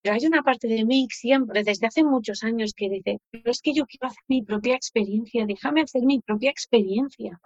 [0.00, 3.60] pero hay una parte de mí siempre, desde hace muchos años, que dice, pero es
[3.60, 7.40] que yo quiero hacer mi propia experiencia, déjame hacer mi propia experiencia.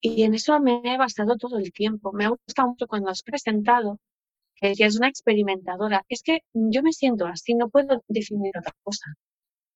[0.00, 2.12] Y en eso me he basado todo el tiempo.
[2.12, 3.98] Me ha gustado mucho cuando has presentado
[4.54, 6.04] que decías una experimentadora.
[6.08, 9.14] Es que yo me siento así, no puedo definir otra cosa.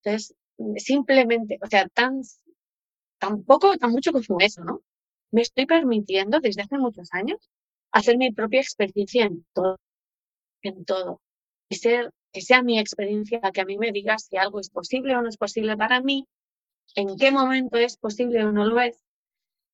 [0.05, 0.37] Entonces,
[0.77, 2.23] simplemente, o sea, tan,
[3.19, 4.83] tampoco, tan mucho como eso, ¿no?
[5.33, 7.51] Me estoy permitiendo desde hace muchos años
[7.93, 9.79] hacer mi propia experiencia en todo,
[10.63, 11.21] en todo.
[11.69, 14.71] Y ser, que sea mi experiencia la que a mí me diga si algo es
[14.71, 16.27] posible o no es posible para mí,
[16.95, 18.99] en qué momento es posible o no lo es,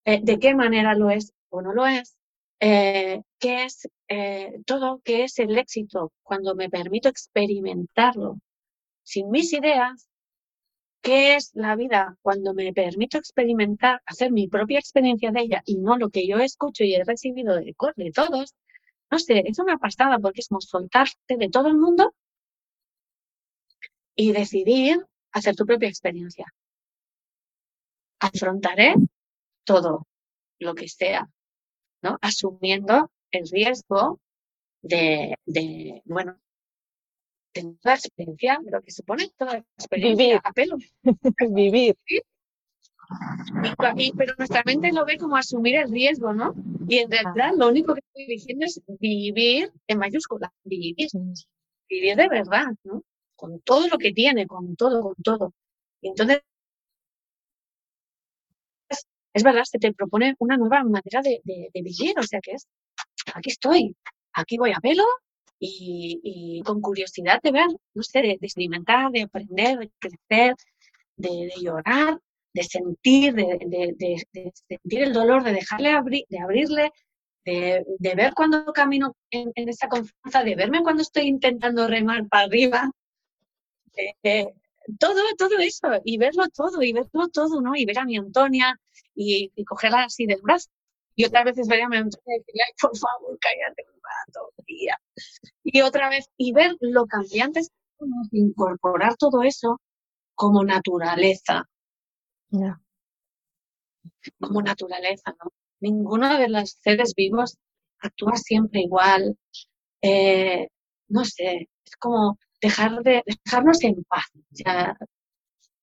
[0.04, 2.16] eh, de qué manera lo es o no lo es,
[2.60, 8.38] eh, qué es eh, todo, qué es el éxito cuando me permito experimentarlo
[9.02, 10.07] sin mis ideas,
[11.02, 15.76] qué es la vida cuando me permito experimentar, hacer mi propia experiencia de ella y
[15.76, 17.74] no lo que yo escucho y he recibido de,
[18.12, 18.54] todos.
[19.10, 22.14] No sé, es una pasada porque es como soltarte de todo el mundo
[24.14, 26.46] y decidir hacer tu propia experiencia.
[28.20, 28.94] Afrontaré
[29.64, 30.06] todo
[30.58, 31.28] lo que sea,
[32.02, 32.18] ¿no?
[32.20, 34.20] Asumiendo el riesgo
[34.82, 36.38] de, de bueno,
[37.54, 40.40] de toda experiencia, lo que supone toda experiencia Vivir.
[40.44, 40.76] a pelo.
[41.50, 41.96] Vivir.
[44.16, 46.54] pero nuestra mente lo ve como asumir el riesgo, ¿no?
[46.88, 51.08] Y en realidad lo único que estoy diciendo es vivir en mayúscula, vivir,
[51.88, 53.02] vivir de verdad, ¿no?
[53.36, 55.54] Con todo lo que tiene, con todo, con todo.
[56.00, 56.40] Y entonces
[59.34, 61.40] es verdad, se te propone una nueva manera de,
[61.72, 62.66] vivir, o sea que es,
[63.34, 63.94] aquí estoy,
[64.32, 65.04] aquí voy a verlo
[65.60, 70.54] y, con curiosidad de ver, no sé, de, experimentar, de aprender, de crecer,
[71.16, 72.18] de, llorar,
[72.54, 74.26] de sentir, de,
[74.68, 76.92] sentir el dolor, de dejarle abrir, de abrirle,
[77.44, 82.90] de, ver cuando camino en, esa confianza, de verme cuando estoy intentando remar para arriba,
[84.98, 87.74] todo, todo eso, y verlo todo, y verlo todo, ¿no?
[87.74, 88.78] Y ver a mi Antonia,
[89.14, 90.68] y, cogerla así del brazo.
[91.18, 94.52] Y otras veces vería a mi Antonia y decirle, ay, por favor, cállate un rato,
[94.64, 94.96] tía.
[95.64, 97.72] Y otra vez, y ver lo cambiante es
[98.30, 99.80] incorporar todo eso
[100.36, 101.64] como naturaleza.
[104.38, 105.50] Como naturaleza, ¿no?
[105.80, 107.58] Ninguno de los seres vivos
[107.98, 109.36] actúa siempre igual.
[110.00, 110.68] Eh,
[111.08, 114.26] no sé, es como dejar de, dejarnos en paz.
[114.36, 114.96] O sea,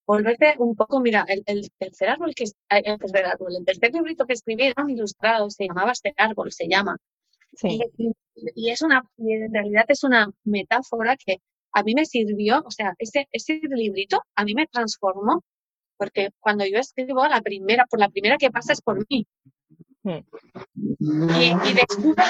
[0.06, 4.34] volverte un poco, mira, el, tercer árbol que el tercer árbol, el tercer librito que
[4.34, 6.96] escribieron ilustrado se llamaba este árbol, se llama.
[7.54, 7.80] Sí.
[8.54, 11.38] Y, es una, en realidad es una metáfora que
[11.72, 15.42] a mí me sirvió, o sea, ese, ese librito a mí me transformó,
[15.96, 19.26] porque cuando yo escribo, la primera, por la primera que pasa es por mí.
[20.04, 22.24] Y, y descubro,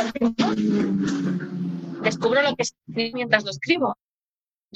[2.03, 3.97] descubro lo que escribo mientras lo escribo.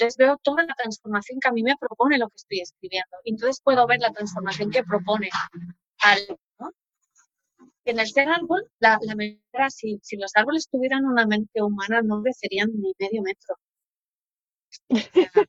[0.01, 3.18] Entonces veo toda la transformación que a mí me propone lo que estoy escribiendo.
[3.22, 5.28] Y entonces puedo ver la transformación que propone
[5.98, 6.38] algo.
[6.59, 6.72] ¿no?
[7.84, 12.22] En el ser árbol, la, la si, si los árboles tuvieran una mente humana, no
[12.22, 13.57] crecerían ni medio metro.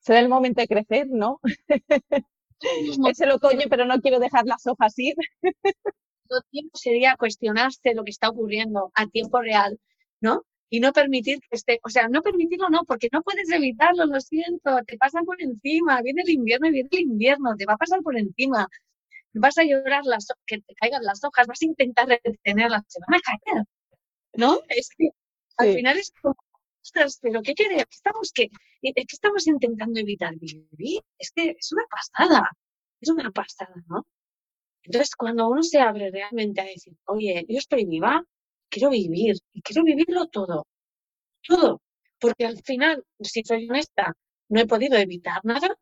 [0.00, 1.38] será el momento de crecer, ¿no?
[2.60, 5.14] es el otoño, pero no quiero dejar las hojas ir.
[6.28, 9.78] Todo tiempo sería cuestionarse lo que está ocurriendo a tiempo real,
[10.20, 10.42] ¿no?
[10.70, 14.20] Y no permitir que esté, o sea, no permitirlo no, porque no puedes evitarlo, lo
[14.20, 17.76] siento, te pasa por encima, viene el invierno y viene el invierno, te va a
[17.76, 18.66] pasar por encima,
[19.34, 23.18] vas a llorar las, que te caigan las hojas, vas a intentar retenerlas, se van
[23.18, 23.64] a caer,
[24.34, 24.60] ¿no?
[24.68, 25.10] Es que
[25.58, 26.34] al final es como,
[27.22, 27.86] pero ¿qué queremos?
[27.90, 28.48] Estamos, que,
[28.82, 31.00] ¿Qué estamos intentando evitar vivir?
[31.18, 32.50] Es que es una pasada,
[33.00, 34.06] es una pasada, ¿no?
[34.82, 38.22] Entonces, cuando uno se abre realmente a decir, oye, yo estoy viva,
[38.74, 40.66] quiero vivir, y quiero vivirlo todo,
[41.46, 41.80] todo,
[42.18, 44.12] porque al final, si soy honesta,
[44.48, 45.76] no he podido evitar nada.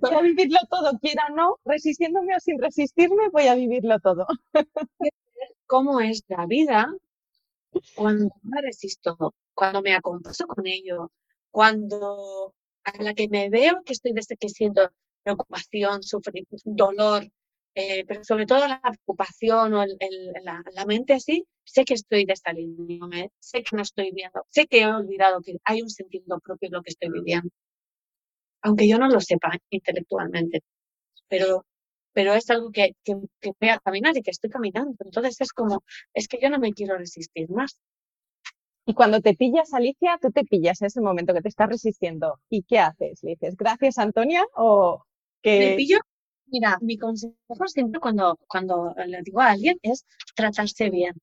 [0.00, 4.26] Voy a vivirlo todo, quiera o no, resistiéndome o sin resistirme, voy a vivirlo todo.
[5.66, 6.86] ¿Cómo es la vida
[7.96, 11.10] cuando me resisto, cuando me acompaso con ello,
[11.50, 12.54] cuando
[12.84, 14.88] a la que me veo que estoy desde que siento
[15.24, 17.24] preocupación, sufrimiento, dolor,
[17.74, 23.62] eh, pero sobre todo la preocupación o la, mente así, sé que estoy desalineándome, sé
[23.62, 26.82] que no estoy viendo, sé que he olvidado que hay un sentido propio en lo
[26.82, 27.50] que estoy viviendo,
[28.62, 30.62] aunque yo no lo sepa intelectualmente,
[31.28, 31.64] pero
[32.14, 34.94] pero es algo que, que, voy a caminar y que estoy caminando.
[35.00, 37.78] Entonces es como, es que yo no me quiero resistir más.
[38.84, 42.40] Y cuando te pillas, Alicia, tú te pillas en ese momento que te estás resistiendo.
[42.50, 43.22] ¿Y qué haces?
[43.22, 44.44] ¿Le dices gracias, Antonia?
[44.54, 45.04] ¿O
[45.40, 45.70] que...
[45.70, 45.98] Me pillo.
[46.52, 50.04] Mira, mi consejo siempre cuando, cuando le digo a alguien es
[50.36, 51.14] tratarse bien.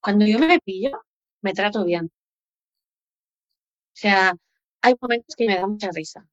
[0.00, 1.02] Cuando yo me pillo,
[1.42, 2.06] me trato bien.
[2.06, 4.34] O sea,
[4.82, 6.26] hay momentos que me da mucha risa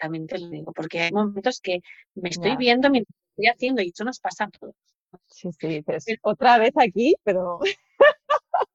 [0.00, 1.80] también te lo digo, porque hay momentos que
[2.14, 4.74] me estoy viendo mientras estoy haciendo y eso nos pasa a todos.
[5.28, 7.60] Sí, sí, dices, otra vez aquí, pero...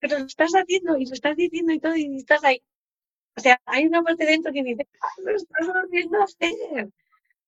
[0.00, 2.62] pero lo estás haciendo y lo estás diciendo y todo y estás ahí.
[3.36, 4.86] O sea, hay una parte dentro que dice,
[5.24, 6.90] lo estás volviendo a hacer,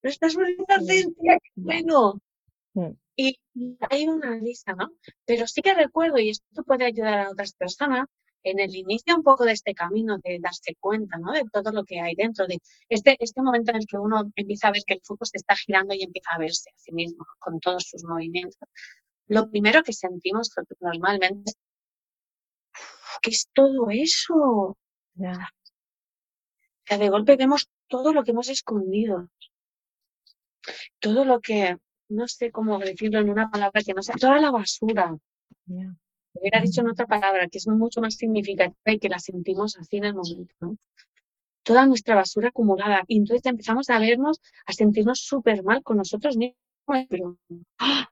[0.03, 2.21] lo estás volviendo a hacer, tía, qué bueno.
[3.17, 3.39] Y,
[3.91, 4.91] hay una lista, ¿no?
[5.25, 8.07] Pero sí que recuerdo, y esto puede ayudar a otras personas,
[8.43, 11.33] en el inicio un poco de este camino de darse cuenta, ¿no?
[11.33, 12.59] De todo lo que hay dentro, de
[12.89, 15.57] este, este momento en el que uno empieza a ver que el foco se está
[15.57, 18.59] girando y empieza a verse a sí mismo con todos sus movimientos.
[19.27, 21.57] Lo primero que sentimos normalmente es,
[23.23, 24.77] ¿qué es todo eso?
[25.15, 25.51] Ya.
[26.87, 29.29] Que de golpe vemos todo lo que hemos escondido.
[30.99, 31.77] Todo lo que,
[32.09, 35.17] no sé cómo decirlo en una palabra que no sea, toda la basura
[36.41, 39.97] hubiera dicho en otra palabra, que es mucho más significativa y que la sentimos así
[39.97, 40.77] en el momento, ¿no?
[41.63, 43.03] Toda nuestra basura acumulada.
[43.09, 46.57] Y entonces empezamos a vernos, a sentirnos súper mal con nosotros mismos,
[47.09, 47.37] pero,
[47.79, 48.09] ¡ah!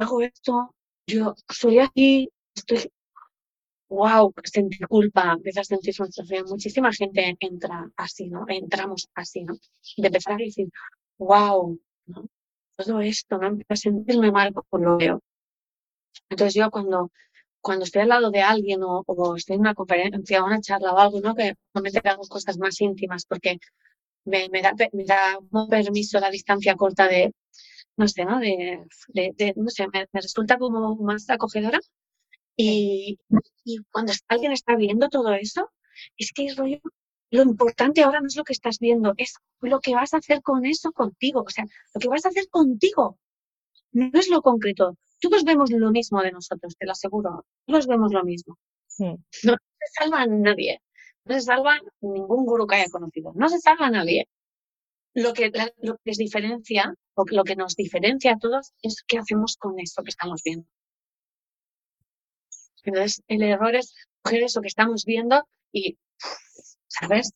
[0.00, 0.74] hago esto,
[1.06, 2.90] yo soy aquí, estoy,
[3.92, 6.46] wow, sentir culpa, empiezas a sentir frustración.
[6.48, 8.44] Muchísima gente entra así, ¿no?
[8.48, 9.54] Entramos así, ¿no?
[9.96, 10.68] De empezar a decir,
[11.18, 12.26] wow, ¿no?
[12.76, 13.48] Todo esto, ¿no?
[13.48, 15.22] Empiezo a sentirme mal por lo veo.
[16.30, 17.10] Entonces yo cuando,
[17.60, 19.04] cuando estoy al lado de alguien o,
[19.36, 21.34] estoy en una conferencia o una charla o algo, ¿no?
[21.34, 23.58] Que normalmente hago cosas más íntimas porque
[24.24, 27.32] me, me, da, me da un permiso la distancia corta de,
[27.96, 28.40] no sé, ¿no?
[28.40, 28.84] De,
[29.14, 31.78] de, no sé, me, resulta como más acogedora.
[32.56, 33.18] Y,
[33.64, 35.70] y cuando alguien está viendo todo eso,
[36.16, 36.80] es que rollo,
[37.30, 40.42] lo importante ahora no es lo que estás viendo, es lo que vas a hacer
[40.42, 41.44] con eso contigo.
[41.46, 43.18] O sea, lo que vas a hacer contigo.
[43.92, 44.98] No es lo concreto.
[45.18, 47.46] Todos vemos lo mismo de nosotros, te lo aseguro.
[47.66, 48.58] Todos vemos lo mismo.
[48.98, 50.82] No se salva nadie.
[51.24, 53.32] No se salva ningún gurú que haya conocido.
[53.34, 54.28] No se salva nadie.
[55.14, 59.18] Lo que, lo que les diferencia, o lo que nos diferencia a todos, es qué
[59.18, 60.66] hacemos con esto que estamos viendo.
[62.84, 65.98] Entonces, el error es coger eso que estamos viendo y,
[66.88, 67.32] ¿sabes?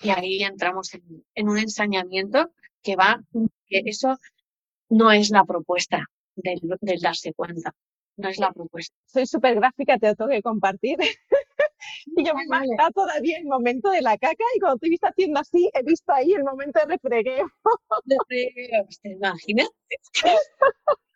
[0.00, 2.52] Y ahí entramos en, en un ensañamiento
[2.82, 3.20] que va,
[3.68, 4.18] que eso
[4.88, 6.06] no es la propuesta
[6.36, 6.60] del,
[7.00, 7.74] darse cuenta.
[8.16, 8.94] No es la propuesta.
[9.06, 10.98] Soy súper gráfica, te lo tengo que compartir.
[12.06, 15.06] y yo me imagino todavía el momento de la caca y cuando te he visto
[15.06, 17.50] haciendo así, he visto ahí el momento de refregueo.
[18.04, 19.70] refregueo, ¿te imaginas?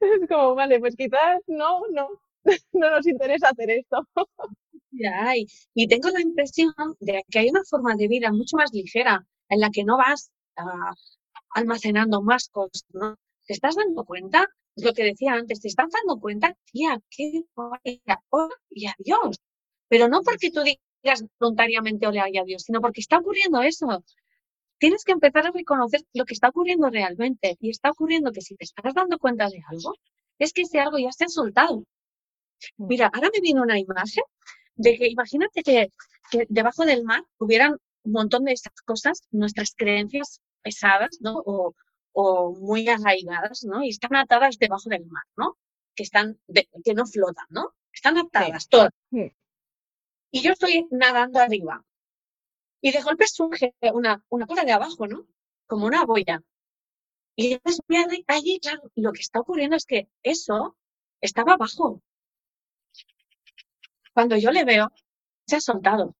[0.00, 2.08] es como, vale, pues quizás no, no,
[2.72, 4.06] no nos interesa hacer esto.
[5.74, 9.60] Y, tengo la impresión de que hay una forma de vida mucho más ligera en
[9.60, 10.92] la que no vas ah,
[11.50, 13.16] almacenando más cosas, ¿no?
[13.46, 14.46] ¿Te estás dando cuenta?
[14.76, 16.56] Es lo que decía antes, ¿te estás dando cuenta?
[16.70, 17.80] Tía, qué hola
[18.70, 19.40] y adiós.
[19.88, 24.04] Pero no porque tú digas voluntariamente hola y adiós, sino porque está ocurriendo eso.
[24.78, 27.56] Tienes que empezar a reconocer lo que está ocurriendo realmente.
[27.60, 29.94] Y está ocurriendo que si te estás dando cuenta de algo,
[30.38, 31.84] es que ese algo ya se ha soltado.
[32.76, 34.24] Mira, ahora me viene una imagen
[34.74, 35.92] de que imagínate que,
[36.30, 41.42] que debajo del mar hubieran un montón de esas cosas, nuestras creencias pesadas, ¿no?
[41.44, 41.74] O,
[42.12, 43.82] o muy arraigadas, ¿no?
[43.84, 45.56] Y están atadas debajo del mar, ¿no?
[45.94, 46.38] Que están,
[46.84, 47.74] que no flotan, ¿no?
[47.92, 48.92] Están atadas todas.
[50.30, 51.84] Y yo estoy nadando arriba.
[52.80, 55.26] Y de golpe surge una, una cosa de abajo, ¿no?
[55.66, 56.42] Como una boya.
[57.36, 57.80] Y entonces
[58.26, 60.76] allí, claro, lo que está ocurriendo es que eso
[61.20, 62.02] estaba abajo.
[64.12, 64.90] Cuando yo le veo,
[65.46, 66.16] se ha soltado.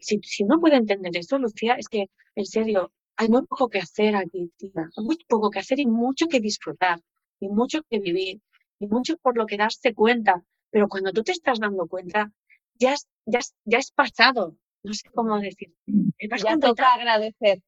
[0.00, 3.78] Si, si, no puede entender eso, Lucía, es que, en serio, hay muy poco que
[3.78, 4.88] hacer aquí, tía.
[4.96, 7.00] Muy poco que hacer y mucho que disfrutar,
[7.40, 8.40] y mucho que vivir,
[8.78, 10.44] y mucho por lo que darse cuenta.
[10.70, 12.32] Pero cuando tú te estás dando cuenta,
[12.82, 12.94] ya,
[13.26, 14.56] ya, ya es pasado.
[14.82, 15.74] No sé cómo decir.
[15.86, 17.62] Ya toca agradecer.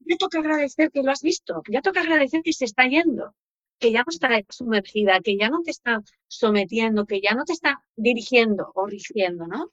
[0.00, 1.62] Ya toca agradecer que lo has visto.
[1.68, 3.34] Ya toca agradecer que se está yendo.
[3.80, 7.52] Que ya no está sumergida, que ya no te está sometiendo, que ya no te
[7.52, 9.72] está dirigiendo o rigiendo, ¿no?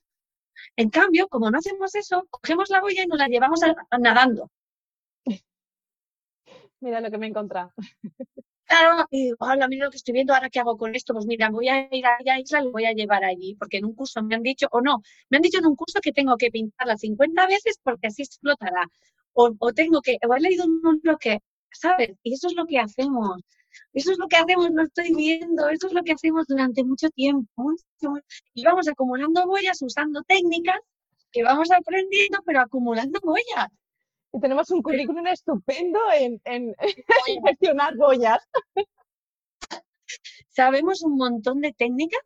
[0.75, 3.59] En cambio, como no hacemos eso, cogemos la boya y nos la llevamos
[3.99, 4.49] nadando.
[6.79, 7.71] Mira lo que me he encontrado.
[8.71, 11.25] Claro, y digo, hola, mira lo que estoy viendo, ahora qué hago con esto, pues
[11.25, 13.93] mira, voy a ir a la isla, lo voy a llevar allí, porque en un
[13.93, 16.49] curso me han dicho, o no, me han dicho en un curso que tengo que
[16.51, 18.83] pintarla 50 veces porque así explotará,
[19.33, 21.39] o, o tengo que, o he leído un libro que,
[21.71, 22.11] ¿sabes?
[22.23, 23.41] Y eso es lo que hacemos,
[23.93, 27.09] eso es lo que hacemos, lo estoy viendo, eso es lo que hacemos durante mucho
[27.09, 27.73] tiempo,
[28.53, 30.79] y vamos acumulando boyas usando técnicas
[31.31, 33.67] que vamos aprendiendo, pero acumulando boyas
[34.33, 36.75] y tenemos un currículum estupendo en,
[37.45, 38.39] gestionar boyas.
[40.49, 42.21] Sabemos un montón de técnicas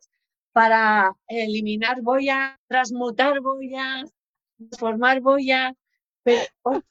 [0.52, 4.10] para eliminar boyas, transmutar boyas,
[4.78, 5.74] formar boyas,
[6.22, 6.82] pero a,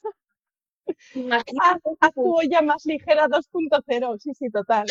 [2.14, 4.86] tu boya más ligera 2.0, sí, sí, total.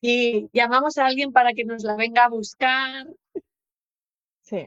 [0.00, 3.06] Y llamamos a alguien para que nos la venga a buscar.
[4.50, 4.66] Sí.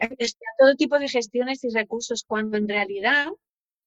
[0.57, 3.27] todo tipo de gestiones y recursos, cuando en realidad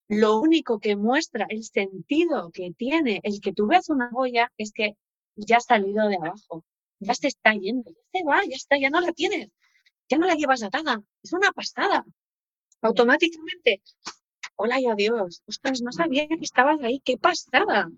[0.08, 4.72] lo único que muestra el sentido que tiene el que tú veas una boya es
[4.72, 4.96] que
[5.36, 6.64] ya ha salido de abajo,
[7.00, 9.48] ya se está yendo, ya se va, ya está, ya no la tienes,
[10.10, 12.04] ya no la llevas atada, es una pasada.
[12.82, 13.82] Automáticamente,
[14.56, 17.88] hola y adiós, ostras, no sabía que estabas ahí, qué pasada.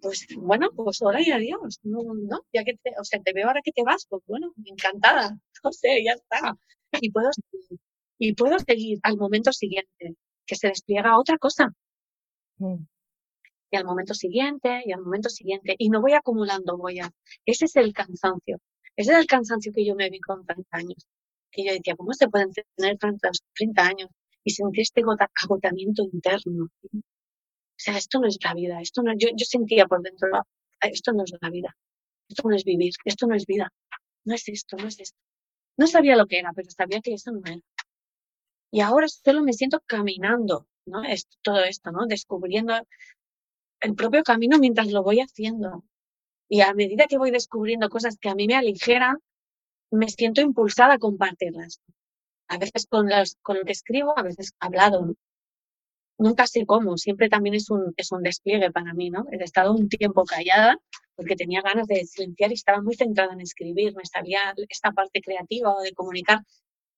[0.00, 3.48] Pues bueno, pues hola y adiós, no, no, ya que te, o sea, te veo
[3.48, 6.56] ahora que te vas, pues bueno, encantada, no sé, ya está
[7.00, 7.30] y puedo,
[8.18, 10.16] y puedo seguir al momento siguiente,
[10.46, 11.72] que se despliega otra cosa.
[12.58, 12.84] Mm.
[13.70, 17.10] Y al momento siguiente, y al momento siguiente, y no voy acumulando a
[17.44, 18.58] Ese es el cansancio.
[18.96, 21.06] Ese es el cansancio que yo me vi con 30 años.
[21.50, 24.10] Que yo decía, ¿cómo se pueden tener 30, 30 años
[24.44, 25.02] y sentir este
[25.42, 26.68] agotamiento interno?
[26.84, 28.80] O sea, esto no es la vida.
[28.80, 30.28] Esto no, yo, yo sentía por dentro,
[30.80, 31.76] esto no es la vida.
[32.28, 32.92] Esto no es vivir.
[33.04, 33.72] Esto no es vida.
[34.24, 35.18] No es esto, no es esto.
[35.76, 37.60] No sabía lo que era, pero sabía que eso no era.
[38.70, 41.04] Y ahora solo me siento caminando, ¿no?
[41.04, 42.06] Es todo esto, ¿no?
[42.06, 42.74] Descubriendo
[43.80, 45.84] el propio camino mientras lo voy haciendo.
[46.48, 49.18] Y a medida que voy descubriendo cosas que a mí me aligeran,
[49.90, 51.80] me siento impulsada a compartirlas.
[52.48, 55.14] A veces con, los, con lo que escribo, a veces hablado.
[56.18, 59.26] Nunca sé cómo, siempre también es un, es un despliegue para mí, ¿no?
[59.32, 60.78] He estado un tiempo callada
[61.16, 65.20] porque tenía ganas de silenciar y estaba muy centrada en escribir, me sabía esta parte
[65.20, 66.40] creativa o de comunicar,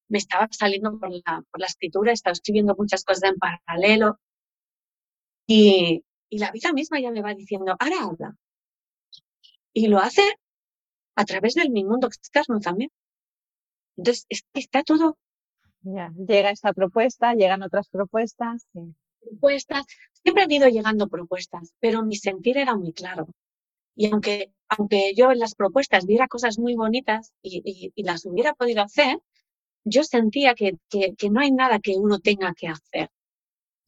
[0.09, 4.19] me estaba saliendo por la, por la escritura, estaba escribiendo muchas cosas en paralelo
[5.47, 8.37] y, y la vida misma ya me va diciendo, ahora habla.
[9.73, 10.23] Y lo hace
[11.17, 12.91] a través del mi mundo externo también.
[13.97, 15.19] Entonces, está todo.
[15.83, 18.67] Ya, llega esta propuesta, llegan otras propuestas.
[19.21, 19.85] Propuestas,
[20.23, 23.29] siempre han ido llegando propuestas, pero mi sentir era muy claro.
[23.95, 28.83] Y aunque, aunque yo en las propuestas viera cosas muy bonitas y, las hubiera podido
[28.83, 29.19] hacer,
[29.85, 33.09] yo sentía que, que, no hay nada que uno tenga que hacer.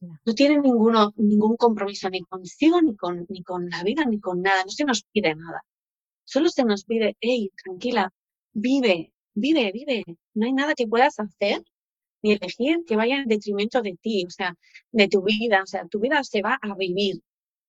[0.01, 4.41] No tiene ninguno, ningún compromiso ni consigo, ni con, ni con la vida, ni con
[4.41, 4.63] nada.
[4.63, 5.63] No se nos pide nada.
[6.23, 8.13] Solo se nos pide, hey, tranquila,
[8.53, 10.03] vive, vive, vive.
[10.33, 11.63] No hay nada que puedas hacer
[12.21, 14.55] ni elegir que vaya en detrimento de ti, o sea,
[14.91, 15.63] de tu vida.
[15.63, 17.21] O sea, tu vida se va a vivir.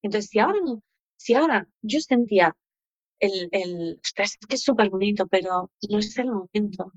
[0.02, 0.82] Entonces, si ahora no,
[1.16, 2.56] si ahora yo sentía
[3.18, 6.92] el, el es que es súper bonito, pero no es el momento.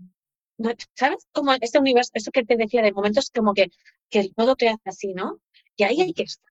[0.95, 1.27] ¿Sabes?
[1.31, 3.69] Como este universo, eso que te decía de momentos como que,
[4.09, 5.39] que todo te hace así, ¿no?
[5.75, 6.49] Y ahí hay que estar.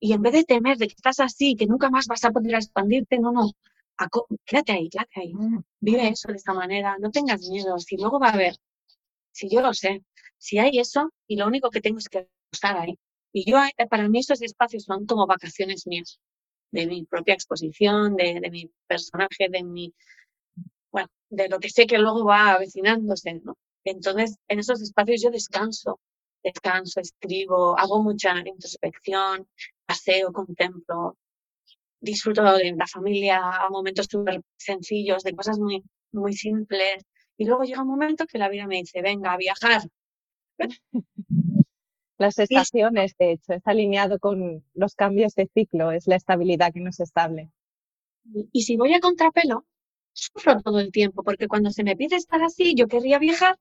[0.00, 2.54] Y en vez de temer de que estás así, que nunca más vas a poder
[2.54, 3.50] expandirte, no, no.
[4.44, 5.32] Quédate ahí, quédate ahí.
[5.80, 8.56] Vive eso de esta manera, no tengas miedo, si luego va a haber,
[9.32, 10.02] si yo lo sé,
[10.38, 12.98] Si hay eso, y lo único que tengo es que estar ahí.
[13.32, 16.18] Y yo, eh, para mí esos espacios son como vacaciones mías,
[16.72, 19.94] de mi propia exposición, de, de mi personaje, de mi,
[20.92, 23.56] bueno, de lo que sé que luego va avecinándose, ¿no?
[23.84, 26.00] Entonces, en esos espacios yo descanso,
[26.42, 29.48] descanso, escribo, hago mucha introspección,
[29.86, 31.16] paseo, contemplo,
[32.00, 37.04] disfruto de la familia a momentos súper sencillos, de cosas muy, muy simples.
[37.40, 39.80] Y luego llega un momento que la vida me dice, venga, a viajar.
[42.18, 46.80] Las estaciones, de hecho, está alineado con los cambios de ciclo, es la estabilidad que
[46.80, 47.50] nos estable.
[48.52, 49.64] Y si voy a contrapelo,
[50.12, 53.56] sufro todo el tiempo, porque cuando se me pide estar así, yo querría viajar.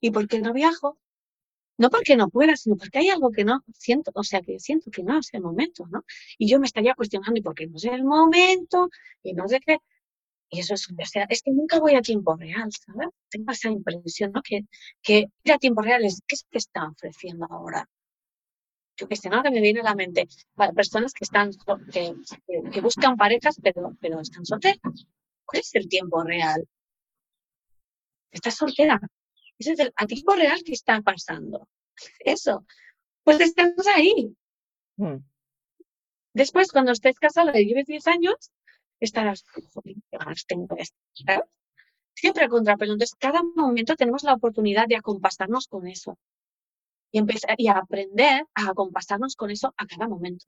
[0.00, 0.96] ¿Y por qué no viajo?
[1.78, 4.92] No porque no pueda, sino porque hay algo que no siento, o sea, que siento
[4.92, 6.04] que no es el momento, ¿no?
[6.38, 8.90] Y yo me estaría cuestionando, ¿y por qué no es el momento?
[9.24, 9.78] Y no sé qué.
[10.54, 13.08] Y eso es, o sea, es que nunca voy a tiempo real, ¿sabes?
[13.30, 14.42] Tengo esa impresión, ¿no?
[14.42, 14.60] Que,
[15.02, 17.88] que ir a tiempo real es, ¿qué es que está ofreciendo ahora?
[18.98, 19.42] Yo que sé, ¿no?
[19.42, 21.52] Que me viene a la mente, para personas que están,
[21.90, 22.14] que,
[22.70, 25.06] que buscan parejas, pero, pero están solteras.
[25.46, 26.68] ¿Cuál es el tiempo real?
[28.30, 29.00] Estás soltera,
[29.58, 31.66] ese es el a tiempo real que está pasando.
[32.20, 32.66] Eso.
[33.24, 34.36] Pues estamos ahí.
[34.96, 35.18] Mm.
[36.34, 38.50] Después, cuando estés casado y lleves 10 años,
[39.04, 39.44] estarás,
[40.46, 40.96] tengo esto,
[42.14, 42.92] Siempre a contrapelo.
[42.92, 46.18] Entonces, cada momento tenemos la oportunidad de acompasarnos con eso.
[47.10, 50.44] Y, empezar, y aprender a acompasarnos con eso a cada momento.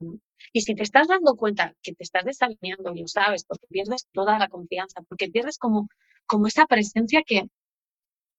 [0.51, 4.07] Y si te estás dando cuenta que te estás desalineando, y lo sabes, porque pierdes
[4.11, 5.89] toda la confianza, porque pierdes como,
[6.25, 7.47] como esa presencia que,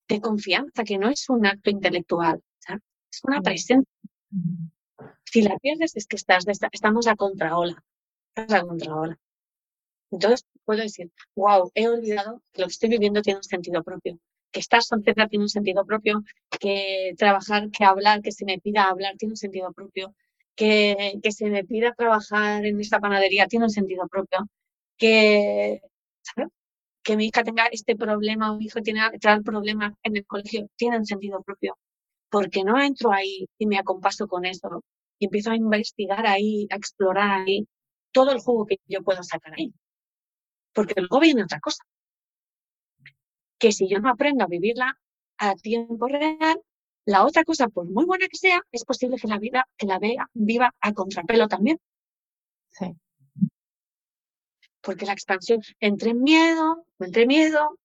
[0.08, 3.90] de confianza, que no es un acto intelectual, es una presencia.
[5.24, 7.82] Si la pierdes es que estás, estamos a contraola,
[8.34, 9.18] estás a contraola.
[10.10, 14.18] Entonces puedo decir, wow, he olvidado que lo que estoy viviendo tiene un sentido propio,
[14.52, 16.22] que estar soltera tiene un sentido propio,
[16.60, 20.14] que trabajar, que hablar, que se me pida hablar tiene un sentido propio,
[20.54, 24.48] que, que se me pida trabajar en esta panadería tiene un sentido propio,
[24.96, 25.80] que,
[27.02, 30.68] que mi hija tenga este problema o mi hijo tiene tal problema en el colegio,
[30.76, 31.78] tiene un sentido propio.
[32.30, 34.82] Porque no entro ahí y me acompaso con eso
[35.18, 37.66] y empiezo a investigar ahí, a explorar ahí
[38.12, 39.72] todo el juego que yo puedo sacar ahí.
[40.76, 41.82] Porque luego viene otra cosa.
[43.58, 44.88] Que si yo no aprendo a vivirla
[45.38, 46.58] a tiempo real,
[47.06, 49.98] la otra cosa, por muy buena que sea, es posible que la vida, que la
[49.98, 51.78] vea, viva a contrapelo también.
[52.70, 52.94] Sí
[54.86, 57.76] porque la expansión, entre miedo, entre miedo,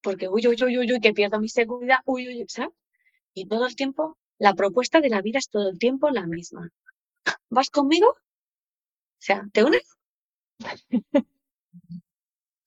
[0.00, 2.74] porque uy, uy, uy, uy, que pierdo mi seguridad, uy, uy, ¿sabes?
[3.34, 6.70] Y todo el tiempo, la propuesta de la vida es todo el tiempo la misma.
[7.50, 8.08] ¿Vas conmigo?
[8.08, 9.86] O sea, ¿te unes?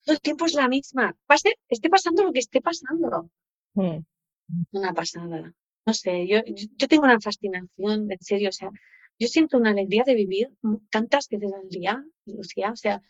[0.06, 1.16] todo el tiempo es la misma.
[1.26, 3.30] Pase, esté pasando lo que esté pasando.
[3.74, 4.00] Mm.
[4.72, 5.54] Una pasada.
[5.86, 8.70] No sé, yo, yo tengo una fascinación, en serio, o sea,
[9.20, 10.50] yo siento una alegría de vivir
[10.90, 13.02] tantas veces al día, Lucía, o sea,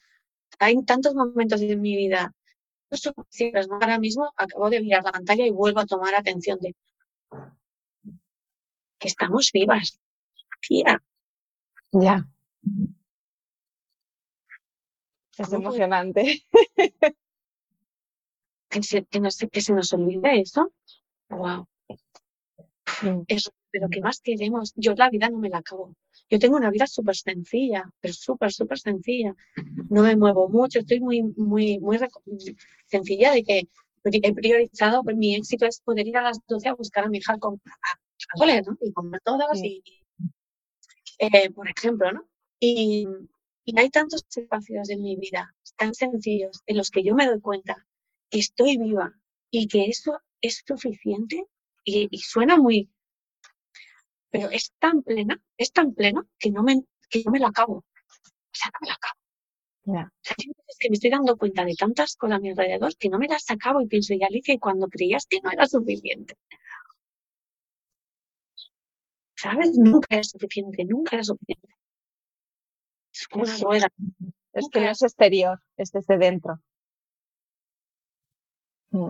[0.59, 2.33] hay tantos momentos en mi vida
[3.71, 6.75] Ahora mismo acabo de mirar la pantalla y vuelvo a tomar atención de
[8.99, 9.99] que estamos vivas.
[10.61, 11.01] Tía.
[11.91, 12.27] Ya.
[15.37, 16.43] Es emocionante.
[18.69, 20.71] Que no se, que se nos olvide eso.
[21.29, 21.65] Wow.
[23.27, 24.73] Eso, pero que más queremos.
[24.75, 25.93] Yo la vida no me la acabo.
[26.29, 29.35] Yo tengo una vida súper sencilla, pero súper, súper sencilla.
[29.89, 31.99] No me muevo mucho, estoy muy, muy, muy
[32.87, 33.67] sencilla de que
[34.03, 37.17] he priorizado, pues mi éxito es poder ir a las 12 a buscar a mi
[37.19, 38.77] hija con, a, a ¿no?
[38.81, 39.83] Y comer todas y,
[41.19, 42.27] eh, por ejemplo, ¿no?
[42.59, 43.07] Y,
[43.65, 47.41] y hay tantos espacios en mi vida tan sencillos en los que yo me doy
[47.41, 47.85] cuenta
[48.29, 49.13] que estoy viva
[49.49, 51.45] y que eso es suficiente
[51.83, 52.89] y, y suena muy
[54.35, 57.75] pero es tan plena, es tan plena que no me, que no me la acabo.
[57.75, 57.83] O
[58.51, 59.19] sea, no me la acabo.
[60.67, 63.29] es que me estoy dando cuenta de tantas cosas a mi alrededor que no me
[63.29, 66.35] las acabo y pienso, y Alicia, cuando creías que no era suficiente.
[69.35, 69.77] ¿Sabes?
[69.77, 71.69] Nunca era suficiente, nunca era suficiente.
[73.31, 73.87] Es una.
[74.53, 76.61] Es que no es exterior, es desde dentro.
[78.91, 79.09] Mm.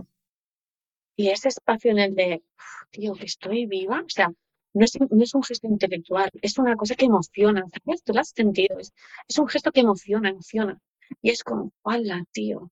[1.17, 2.43] Y ese espacio en el de,
[2.91, 4.33] tío, que estoy viva, o sea,
[4.73, 8.03] no es, un gesto intelectual, es una cosa que emociona, ¿sabes?
[8.03, 8.91] Tú lo has sentido, es,
[9.39, 10.77] un gesto que emociona, emociona.
[11.21, 12.69] Y es como, ¡hala, tío!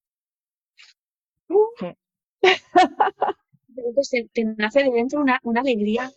[3.75, 6.11] Entonces te, nace de dentro una, alegría.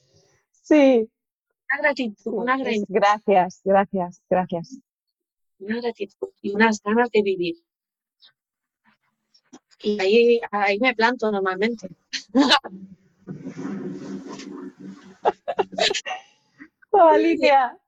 [0.50, 1.08] Sí.
[1.70, 2.86] Una gratitud, una gratitud.
[2.88, 4.80] Gracias, gracias, gracias.
[5.58, 7.56] Una gratitud y unas ganas de vivir.
[9.82, 11.88] Y ahí, ahí me planto normalmente.
[16.98, 17.78] Oh, Alicia.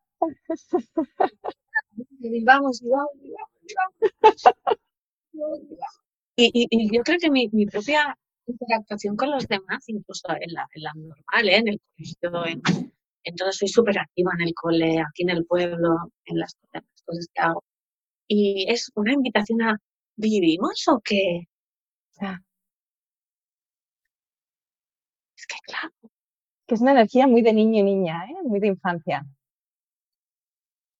[2.44, 3.10] Vamos, vamos,
[6.36, 11.56] Y, yo creo que mi, propia interactuación con los demás, incluso en la, normal, ¿eh?
[11.56, 12.92] en el colegio, en,
[13.28, 16.56] entonces soy súper activa en el cole, aquí en el pueblo, en las,
[17.04, 17.62] cosas que hago.
[18.26, 19.76] Y es una invitación a,
[20.16, 21.48] ¿vivimos o qué?
[25.36, 25.92] es que claro.
[26.66, 28.34] Que es una energía muy de niño y niña, ¿eh?
[28.44, 29.26] muy de infancia.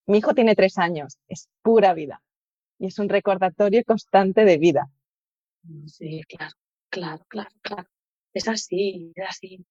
[0.07, 2.23] Mi hijo tiene tres años, es pura vida
[2.79, 4.91] y es un recordatorio constante de vida.
[5.87, 6.55] Sí, claro,
[6.91, 7.89] claro, claro, claro.
[8.33, 9.67] Es así, es así.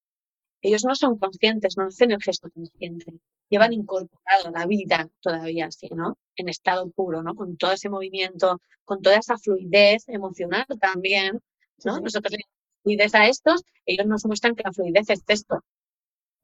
[0.67, 3.13] Ellos no son conscientes, no hacen el gesto consciente.
[3.47, 6.17] Llevan incorporado la vida todavía así, ¿no?
[6.35, 7.35] En estado puro, ¿no?
[7.35, 11.39] Con todo ese movimiento, con toda esa fluidez emocional también,
[11.85, 12.01] ¿no?
[12.01, 12.39] Nosotros le
[12.83, 15.63] fluidez a estos, ellos nos muestran que la fluidez es esto.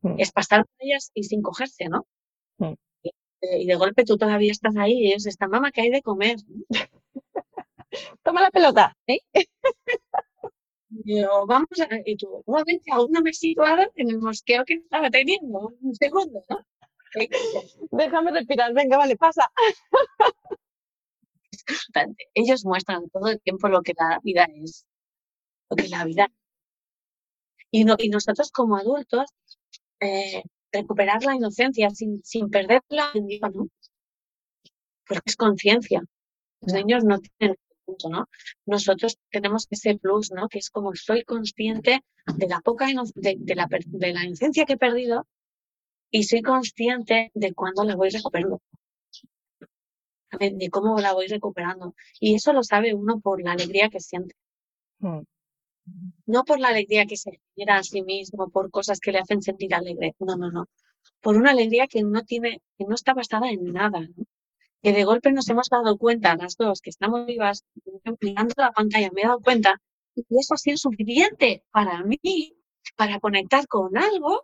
[0.04, 0.16] Mm.
[0.20, 2.08] Es pasar por ellas y sin cogerse, ¿no?
[2.60, 2.76] Mm.
[3.42, 6.38] Y, de golpe tú todavía estás ahí y ellos están, mamá, que hay de comer?
[8.24, 9.20] Toma la pelota, ¿eh?
[11.48, 14.76] Vamos a, y tú, un momento, aún no me he situado en el mosqueo que
[14.76, 16.66] estaba teniendo, un segundo, ¿no?
[17.92, 19.52] Déjame respirar, venga, vale, pasa.
[19.68, 19.78] Es.
[22.34, 24.86] Ellos muestran todo el tiempo lo que la vida es,
[25.70, 26.28] lo que la vida
[27.74, 29.32] y, no, y nosotros como adultos,
[30.00, 33.12] eh, recuperar la inocencia sin, sin perderla,
[33.52, 33.68] ¿no?
[35.08, 36.04] Porque es conciencia.
[36.62, 37.58] Los niños no tienen
[38.10, 38.30] ¿no?
[38.66, 40.48] Nosotros tenemos ese plus, ¿no?
[40.48, 42.04] Que es como soy consciente
[42.36, 45.28] de la poca de, de, la, de la inocencia que he perdido
[46.12, 48.62] y soy consciente de cuándo la voy recuperando.
[50.40, 51.96] De cómo la voy recuperando.
[52.20, 54.36] Y eso lo sabe uno por la alegría que siente.
[55.00, 55.22] Hmm.
[56.26, 59.42] No por la alegría que se genera a sí mismo, por cosas que le hacen
[59.42, 60.16] sentir alegre.
[60.20, 60.68] No, no, no.
[61.20, 64.02] Por una alegría que no tiene, que no está basada en nada.
[64.02, 64.26] ¿no?
[64.84, 67.64] Que de golpe nos hemos dado cuenta, las dos, que estamos vivas,
[68.20, 69.82] mirando la pantalla, me he dado cuenta,
[70.14, 72.20] y eso ha sido suficiente para mí,
[72.98, 74.42] para conectar con algo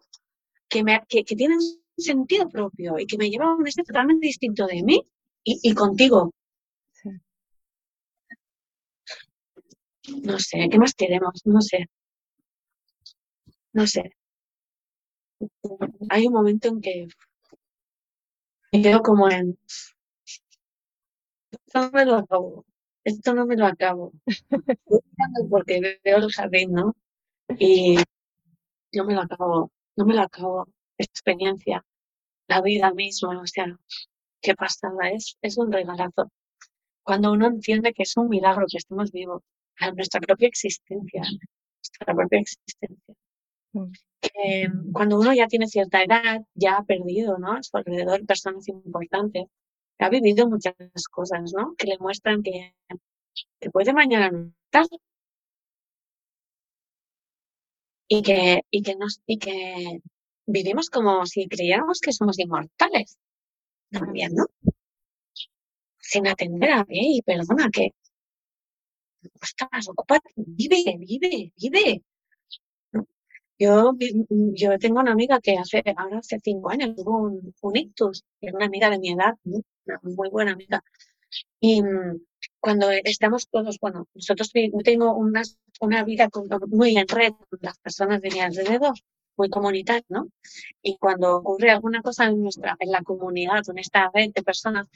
[0.69, 4.27] que, me, que, tiene un sentido propio y que me lleva a un estado totalmente
[4.27, 5.05] distinto de mí
[5.43, 6.31] y, contigo.
[10.23, 11.41] No sé, ¿qué más queremos?
[11.43, 11.89] No sé.
[13.73, 14.15] No sé.
[16.09, 17.07] Hay un momento en que
[18.71, 19.57] me quedo como en
[21.73, 22.65] no me lo acabo,
[23.03, 24.13] esto no me lo acabo.
[25.49, 26.95] porque veo el jardín, ¿no?
[27.57, 27.97] Y
[28.91, 30.67] yo me lo acabo, no me lo acabo,
[30.97, 31.83] experiencia,
[32.47, 33.65] la vida misma, o sea,
[34.41, 36.31] qué pasada, es, es un regalazo.
[37.03, 39.41] Cuando uno entiende que es un milagro que estemos vivos,
[39.79, 43.15] a nuestra propia existencia, nuestra propia existencia.
[43.73, 43.91] Mm.
[44.21, 47.53] Que cuando uno ya tiene cierta edad, ya ha perdido, ¿no?
[47.53, 49.45] A su alrededor personas importantes,
[49.99, 50.75] ha vivido muchas
[51.11, 51.75] cosas, ¿no?
[51.77, 52.73] Que le muestran que,
[53.71, 54.85] puede mañana no estar.
[58.07, 60.01] Y que, y que nos, y que
[60.47, 63.17] vivimos como si creyéramos que somos inmortales.
[63.91, 64.45] También, ¿no?
[65.99, 67.93] Sin atender a, y perdona, que
[69.41, 72.03] estás ocupada, vive, vive, vive.
[73.59, 73.91] Yo,
[74.55, 78.53] yo tengo una amiga que hace, ahora hace cinco años tuvo un, un ictus, es
[78.53, 79.33] una amiga de mi edad,
[79.89, 80.83] una muy buena amiga.
[81.59, 82.21] Y mm,
[82.59, 84.51] cuando estamos todos, bueno, nosotros
[84.83, 85.43] tengo una,
[85.81, 86.29] una vida
[86.67, 88.93] muy en red con las personas de mi alrededor,
[89.37, 90.29] muy comunitaria, ¿no?
[90.81, 94.87] Y cuando ocurre alguna cosa en nuestra, en la comunidad, en esta red de personas,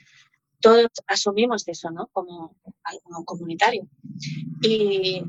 [0.60, 2.08] todos asumimos eso, ¿no?
[2.12, 3.86] Como algo comunitario.
[4.62, 5.22] Y,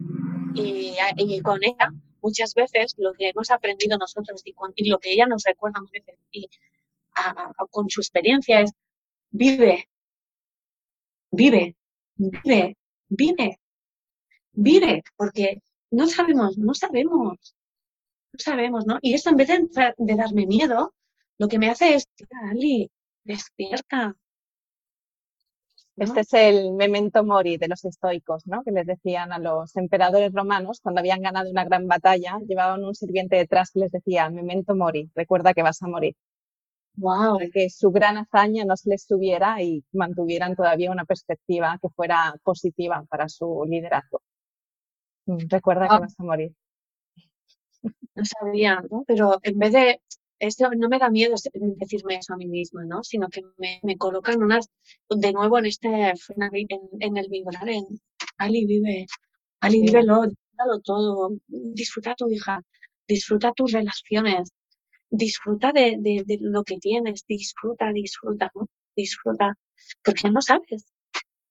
[0.56, 1.92] y, y con ella
[2.26, 6.20] muchas veces lo que hemos aprendido nosotros y, lo que ella nos recuerda muchas veces
[6.32, 6.50] y
[7.70, 8.72] con su experiencia es
[9.36, 9.88] vive,
[11.32, 11.76] vive,
[12.16, 12.78] vive,
[13.10, 13.60] vive,
[14.54, 15.62] vive, porque
[15.92, 17.56] no sabemos, no sabemos,
[18.34, 18.98] no sabemos, ¿no?
[19.02, 20.94] Y eso en vez de, de darme miedo,
[21.38, 22.08] lo que me hace es,
[22.50, 22.90] Ali,
[23.24, 24.16] despierta,
[25.98, 28.64] este es el memento mori de los estoicos, ¿no?
[28.64, 32.96] Que les decían a los emperadores romanos cuando habían ganado una gran batalla, llevaban un
[32.96, 36.16] sirviente detrás que les decía, memento mori, recuerda que vas a morir.
[36.98, 37.38] Wow.
[37.38, 41.90] Para que su gran hazaña no se les tuviera y mantuvieran todavía una perspectiva que
[41.90, 44.22] fuera positiva para su liderazgo.
[45.26, 46.54] Recuerda que vas a morir.
[48.16, 49.04] No sabía, ¿no?
[49.08, 50.02] Pero en vez de
[50.40, 53.04] eso no me da miedo decirme eso a mí misma, ¿no?
[53.04, 54.70] Sino que me, me colocan unas,
[55.10, 57.86] de nuevo en este, en, el vibrar, en
[58.38, 59.06] Ali vive,
[59.62, 60.26] Ali vive lo,
[60.84, 62.62] todo, disfruta a tu hija,
[63.08, 64.52] disfruta tus relaciones,
[65.10, 68.68] disfruta de, de, lo que tienes, disfruta, disfruta, ¿no?
[68.96, 69.58] disfruta,
[70.04, 70.86] porque no sabes,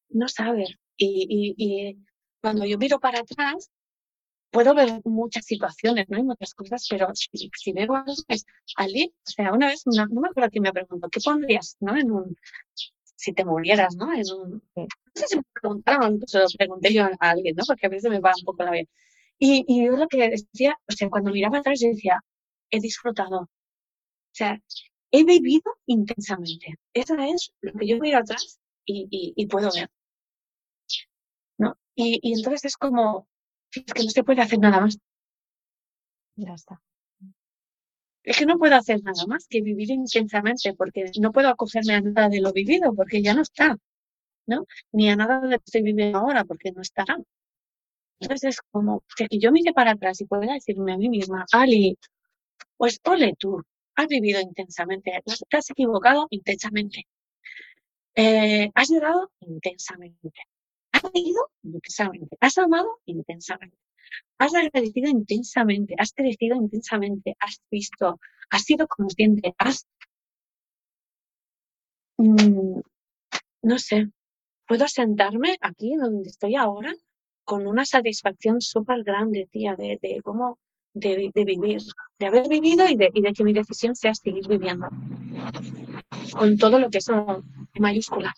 [0.09, 0.71] no sabes.
[0.97, 1.99] Y, y,
[2.41, 3.71] cuando yo miro para atrás,
[4.51, 6.17] puedo ver muchas situaciones, ¿no?
[6.19, 8.47] hay muchas cosas, pero si, si veo es
[8.77, 11.97] Ali, o sea, una vez, no, me acuerdo quién me preguntó, ¿qué pondrías, no?
[11.97, 12.37] En un,
[13.17, 14.13] si te murieras, ¿no?
[14.13, 17.65] En un, no sé si me preguntaron, se lo pregunté yo a alguien, ¿no?
[17.67, 18.89] Porque a veces me va un poco la vida.
[19.39, 22.21] Y, y yo lo que decía, o sea, cuando miraba atrás, yo decía,
[22.75, 23.43] he disfrutado.
[23.43, 23.49] O
[24.33, 24.61] sea,
[25.11, 26.75] he vivido intensamente.
[26.93, 29.89] Eso es lo que yo miro atrás y, y, y puedo ver.
[31.59, 31.77] ¿No?
[31.95, 33.29] Y, y entonces es como,
[33.73, 34.99] es que no se puede hacer nada más.
[36.37, 36.83] Ya está.
[38.25, 42.01] Es que no puedo hacer nada más que vivir intensamente, porque no puedo acogerme a
[42.01, 43.77] nada de lo vivido, porque ya no está,
[44.47, 44.67] ¿no?
[44.93, 47.19] Ni a nada de lo que estoy viviendo ahora, porque no estará.
[48.21, 51.99] Entonces es como que yo mire para atrás y pueda decirme a mí misma, Ali,
[52.77, 53.63] pues ole tú,
[53.97, 55.13] has vivido intensamente,
[55.49, 57.07] te has equivocado intensamente,
[58.17, 60.31] eh, has llorado intensamente,
[60.93, 63.77] has reído intensamente, has amado intensamente,
[64.39, 69.87] has agradecido intensamente, has crecido intensamente, has visto, has sido consciente, has...
[72.19, 72.81] Mm,
[73.63, 74.09] no sé,
[74.69, 76.93] puedo sentarme aquí donde estoy ahora
[77.45, 80.59] con una satisfacción súper grande, tía, de cómo,
[80.95, 81.83] de, de, vivir,
[82.19, 84.89] de haber vivido y de, y de que mi decisión sea seguir viviendo.
[86.33, 87.43] Con todo lo que eso
[87.75, 88.33] en mayúscula.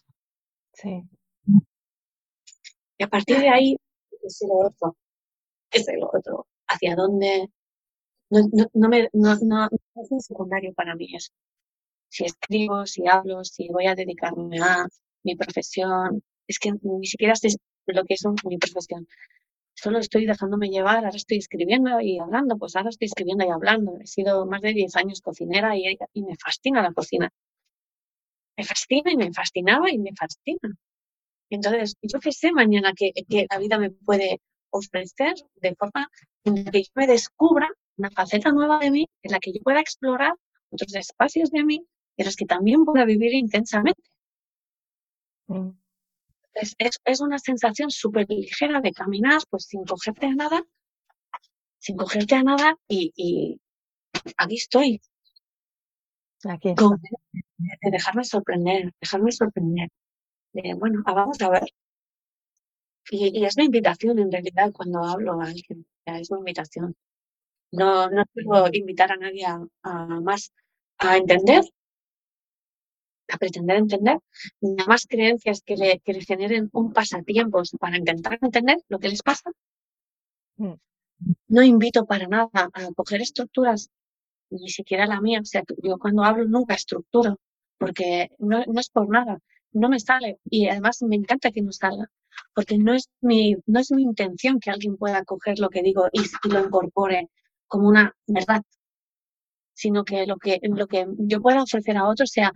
[0.73, 1.03] Sí.
[2.99, 3.77] Y a partir de ahí,
[4.23, 4.97] es lo otro.
[5.71, 6.47] Es lo otro.
[6.67, 7.49] ¿Hacia dónde?
[8.31, 11.33] No, no, no, me, no, no, es un secundario para mí eso.
[12.09, 14.87] Si escribo, si hablo, si voy a dedicarme a
[15.23, 17.49] mi profesión, es que ni siquiera sé
[17.87, 19.07] lo que es mi profesión.
[19.79, 23.99] Solo estoy dejándome llevar, ahora estoy escribiendo y hablando, pues ahora estoy escribiendo y hablando.
[24.01, 27.31] He sido más de 10 años cocinera y, me fascina la cocina.
[28.57, 30.75] Me fascina y me fascinaba y me fascina.
[31.51, 36.09] Entonces, yo qué sé mañana que, que la vida me puede ofrecer de forma
[36.45, 37.69] en la que yo me descubra
[37.99, 40.33] una faceta nueva de mí, en la que yo pueda explorar
[40.71, 44.03] otros espacios de mí, en los que también pueda vivir intensamente.
[45.49, 45.71] Mm.
[46.59, 50.65] Es, es, una sensación súper ligera de caminar, pues sin cogerte a nada,
[51.79, 53.61] sin cogerte a nada y, y
[54.39, 55.03] aquí estoy.
[56.45, 56.75] Aquí
[57.59, 59.89] de dejarme sorprender, dejarme sorprender.
[60.77, 61.65] bueno, ah, vamos a ver.
[63.11, 66.97] Y, y, es mi invitación en realidad cuando hablo a alguien, es mi invitación.
[67.73, 70.53] No, no puedo invitar a nadie a, a más
[70.99, 71.63] a entender,
[73.29, 74.19] a pretender entender,
[74.61, 79.09] nada más creencias que le, que le generen un pasatiempo para intentar entender lo que
[79.09, 79.51] les pasa.
[80.57, 80.75] Mm.
[81.49, 83.91] No invito para nada a coger estructuras,
[84.51, 85.41] ni siquiera la mía.
[85.41, 87.41] O sea, yo cuando hablo nunca estructuro,
[87.79, 89.39] porque no, no es por nada,
[89.73, 90.39] no me sale.
[90.45, 92.11] Y además me encanta que no salga,
[92.55, 96.09] porque no es mi, no es mi intención que alguien pueda coger lo que digo
[96.13, 97.31] y, y lo incorpore
[97.67, 98.63] como una verdad,
[99.75, 102.53] sino que lo que, lo que yo pueda ofrecer a otros sea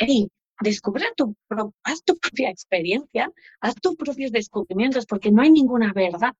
[0.00, 0.28] hey,
[0.60, 1.36] descubre tu,
[1.84, 3.30] haz tu propia experiencia,
[3.60, 6.34] haz tus propios descubrimientos, porque no hay ninguna verdad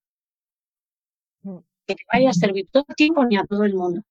[1.86, 4.02] que te vaya a servir todo el tiempo ni a todo el mundo.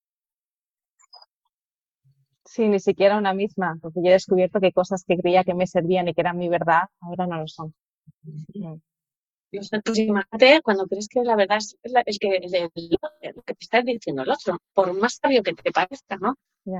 [2.46, 5.68] Sí, ni siquiera una misma, porque yo he descubierto que cosas que creía que me
[5.68, 7.74] servían y que eran mi verdad, ahora no lo son.
[8.54, 8.76] Mm.
[9.52, 14.30] Pues imagínate cuando crees que la verdad es el, que, que te está diciendo el
[14.30, 16.36] otro, por más sabio que te parezca, ¿no?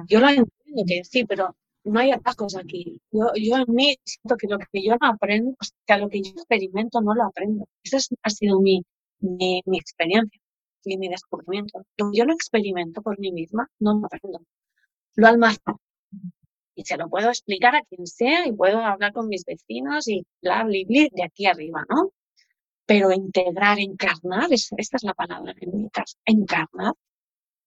[0.08, 3.02] Yo lo entiendo que sí, pero no hay atajos aquí.
[3.12, 6.22] Yo, yo en mí siento que lo que yo no aprendo, o sea, lo que
[6.22, 7.68] yo experimento no lo aprendo.
[7.84, 8.84] Esa ha sido mi,
[9.20, 10.40] mi, mi experiencia
[10.84, 11.86] y mi descubrimiento.
[11.98, 14.42] Lo que yo no experimento por mí misma, no lo aprendo.
[15.16, 15.80] Lo almaceno.
[16.76, 20.26] Y se lo puedo explicar a quien sea y puedo hablar con mis vecinos y
[20.42, 22.12] bla, bla, bla, de aquí arriba, ¿no?
[22.86, 26.94] Pero integrar, encarnar, esta es la palabra en mi caso, encarnar,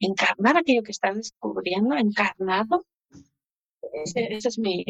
[0.01, 2.85] encarnar aquello que estás descubriendo, encarnarlo,
[3.93, 4.85] ese, es mi,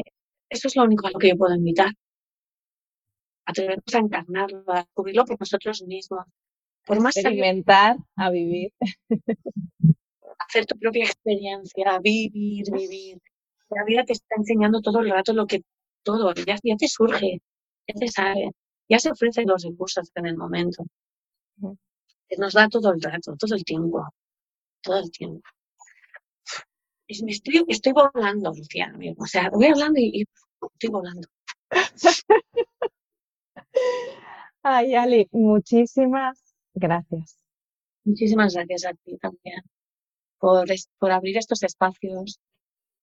[0.49, 1.93] eso es lo único a lo que yo puedo invitar.
[3.45, 6.25] Atrevernos a encarnarlo, a descubrirlo por nosotros mismos.
[6.87, 8.73] Por más Experimentar, a vivir.
[10.39, 13.19] Hacer tu propia experiencia, vivir, vivir.
[13.71, 15.63] La vida te está enseñando todo el rato lo que,
[16.03, 17.41] todo, ya, ya te surge,
[17.87, 18.51] ya te sale,
[18.89, 20.85] ya se ofrecen los recursos en el momento.
[22.37, 24.07] Nos da todo el rato, todo el tiempo,
[24.83, 25.49] todo el tiempo
[27.13, 28.93] estoy, estoy volando, Lucía.
[29.19, 30.27] O sea, voy hablando y,
[30.75, 31.29] estoy volando.
[34.63, 37.39] Ay, Ali, muchísimas gracias.
[38.05, 39.63] Muchísimas gracias a ti también.
[40.39, 40.67] por,
[40.99, 42.41] por abrir estos espacios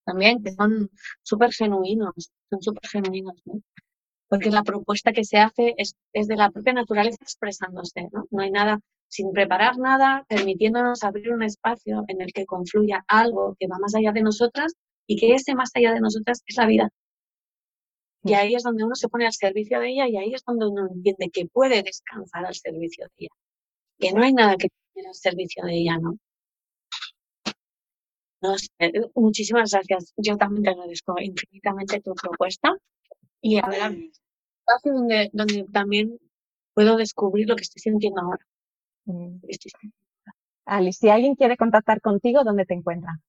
[0.06, 0.90] también, que son
[1.22, 3.62] súper genuinos, son súper genuinos, ¿no?
[4.28, 8.26] Porque la propuesta que se hace es, es de la propia naturaleza expresándose, ¿no?
[8.32, 8.80] No hay nada,
[9.10, 13.96] sin preparar nada, permitiéndonos abrir un espacio en el que confluya algo que va más
[13.96, 14.74] allá de nosotras
[15.08, 16.90] y que ese más allá de nosotras es la vida.
[18.24, 20.68] Y ahí es donde uno se pone al servicio de ella y ahí es donde
[20.68, 23.34] uno entiende que puede descansar al servicio de ella.
[23.98, 26.18] Que no hay nada que tener al servicio de ella, ¿no?
[28.42, 28.70] No sé,
[29.16, 30.14] muchísimas gracias.
[30.18, 32.76] Yo también te agradezco infinitamente tu propuesta
[33.42, 34.12] y ver, un
[34.60, 36.20] espacio donde, donde también
[36.74, 38.46] puedo descubrir lo que estoy sintiendo ahora.
[39.06, 39.40] Mm.
[40.66, 43.20] Alice, si alguien quiere contactar contigo, ¿dónde te encuentra?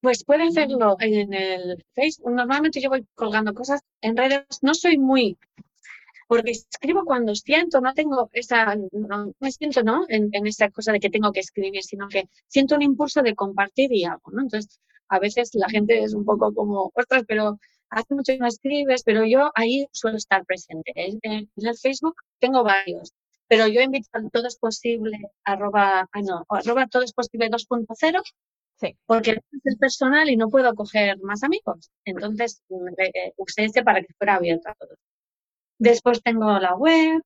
[0.00, 2.32] pues puede hacerlo en el Facebook.
[2.32, 4.46] Normalmente yo voy colgando cosas en redes.
[4.62, 5.36] No soy muy,
[6.30, 10.04] porque escribo cuando siento, no tengo esa, no me siento, ¿no?
[10.08, 13.92] En, esa cosa de que tengo que escribir, sino que siento un impulso de compartir
[13.92, 14.42] y algo, ¿no?
[14.42, 17.58] Entonces, a veces la gente es un poco como, ostras, pero
[17.90, 20.92] hace mucho que no escribes, pero yo ahí suelo estar presente.
[20.94, 21.20] En,
[21.56, 23.12] el Facebook tengo varios,
[23.48, 28.22] pero yo invito a todo es posible, arroba, ah, no, arroba todo es posible 2.0
[28.80, 28.96] Sí.
[29.04, 31.90] Porque es el personal y no puedo coger más amigos.
[32.04, 32.62] Entonces
[32.98, 34.98] eh, usé ese para que fuera abierto a todos.
[35.78, 37.20] Después tengo la web.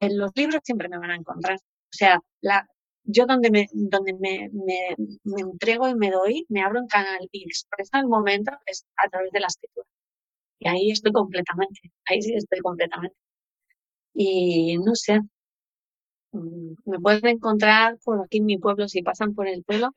[0.00, 1.56] En los libros siempre me van a encontrar.
[1.56, 2.66] O sea, la,
[3.08, 7.28] yo donde me, donde me, me, me, entrego y me doy, me abro un canal
[7.32, 9.86] y expreso el momento es a través de la escritura.
[10.60, 11.80] Y ahí estoy completamente.
[12.06, 13.16] Ahí sí estoy completamente.
[14.14, 15.20] Y no sé.
[16.32, 19.94] Mm, me pueden encontrar por aquí en mi pueblo si pasan por el pueblo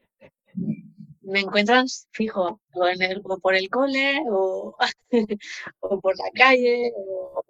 [1.21, 4.75] me encuentran fijo, o, en el, o por el cole, o,
[5.79, 6.91] o por la calle.
[6.95, 7.43] O...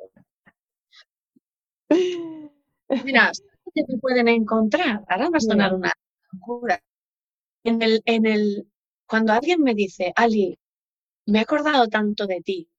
[3.06, 3.32] Mira,
[3.74, 5.04] ¿qué me pueden encontrar?
[5.08, 5.92] Ahora va a sonar una
[6.32, 6.82] locura.
[7.64, 8.68] En el, en el,
[9.06, 10.58] cuando alguien me dice, Ali,
[11.26, 12.70] me he acordado tanto de ti,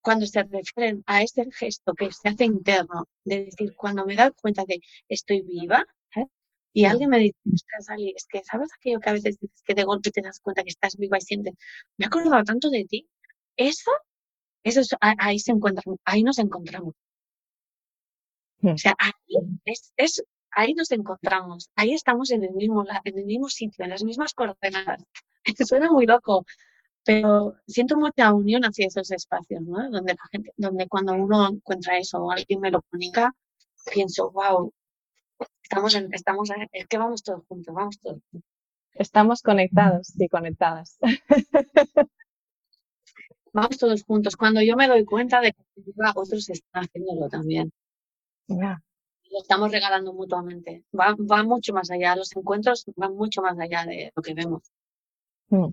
[0.00, 4.30] cuando se refieren a ese gesto que se hace interno, de decir, cuando me da
[4.30, 5.84] cuenta de estoy viva,
[6.72, 7.36] y alguien me dice,
[7.88, 10.62] Ali, es que sabes aquello que a veces dices que de golpe te das cuenta
[10.62, 11.54] que estás viva y sientes,
[11.96, 13.08] me he acordado tanto de ti.
[13.56, 13.90] Eso,
[14.62, 16.94] eso ahí se encuentra, ahí nos encontramos.
[18.60, 18.70] Hmm.
[18.74, 19.12] O sea, ahí
[19.64, 23.90] es, es, ahí nos encontramos, ahí estamos en el mismo, en el mismo sitio, en
[23.90, 25.04] las mismas coordenadas.
[25.68, 26.44] Suena muy loco,
[27.04, 29.90] pero siento mucha unión hacia esos espacios, ¿no?
[29.90, 33.32] Donde la gente, donde cuando uno encuentra eso o alguien me lo comunica,
[33.92, 34.72] pienso, wow,
[35.62, 38.50] Estamos, en, estamos, es que vamos todos juntos, vamos todos juntos.
[38.94, 40.98] Estamos conectados, sí, conectadas.
[43.52, 44.36] vamos todos juntos.
[44.36, 45.62] Cuando yo me doy cuenta de que
[46.14, 47.72] otros están haciéndolo también.
[49.30, 50.84] Lo estamos regalando mutuamente.
[50.98, 52.16] Va, va, mucho más allá.
[52.16, 54.62] Los encuentros van mucho más allá de lo que vemos.
[55.48, 55.68] Mm.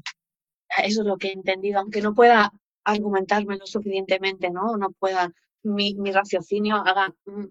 [0.83, 2.51] Eso es lo que he entendido, aunque no pueda
[2.83, 4.77] argumentármelo suficientemente, ¿no?
[4.77, 5.31] No pueda,
[5.63, 7.45] mi, mi raciocinio haga, mm,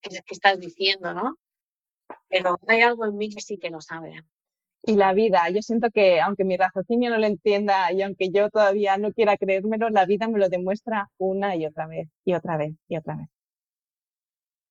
[0.00, 1.38] ¿qué, ¿qué, estás diciendo, no?
[2.28, 4.24] pero hay algo en mí que sí que lo sabe.
[4.82, 8.50] Y la vida, yo siento que aunque mi raciocinio no lo entienda y aunque yo
[8.50, 12.56] todavía no quiera creérmelo, la vida me lo demuestra una y otra vez, y otra
[12.56, 13.28] vez, y otra vez.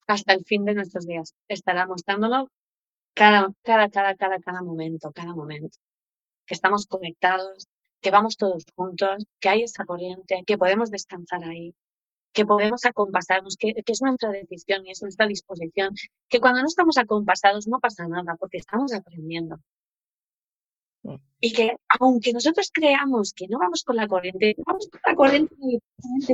[0.08, 2.49] Hasta el fin de nuestros días estará mostrándolo
[3.14, 5.78] cada, cada, cada, cada, cada momento, cada momento.
[6.46, 7.67] Que estamos conectados,
[8.01, 11.74] que vamos todos juntos, que hay esa corriente, que podemos descansar ahí,
[12.34, 15.93] que podemos acompasarnos, que, que, es nuestra decisión y es nuestra disposición,
[16.28, 19.58] que cuando no estamos acompasados no pasa nada porque estamos aprendiendo.
[21.04, 21.16] Mm.
[21.39, 25.55] Y que aunque nosotros creamos que no vamos con la corriente, vamos con la corriente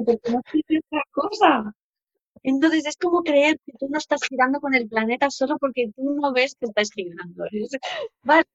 [0.06, 1.76] porque no sirve otra cosa.
[2.44, 6.16] Entonces es como creer que tú no estás girando con el planeta solo porque tú
[6.16, 7.46] no ves que estás girando.
[8.24, 8.46] Vale,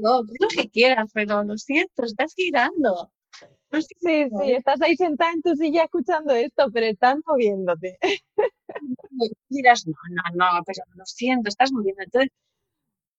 [0.00, 3.10] no, lo que quieras, pero lo siento, estás girando.
[3.72, 7.98] Sí, sí, estás ahí sentada en tu silla escuchando esto, pero estás moviéndote.
[9.48, 12.02] Dirás, no, no, no, pero lo siento, estás moviendo.
[12.02, 12.30] Entonces,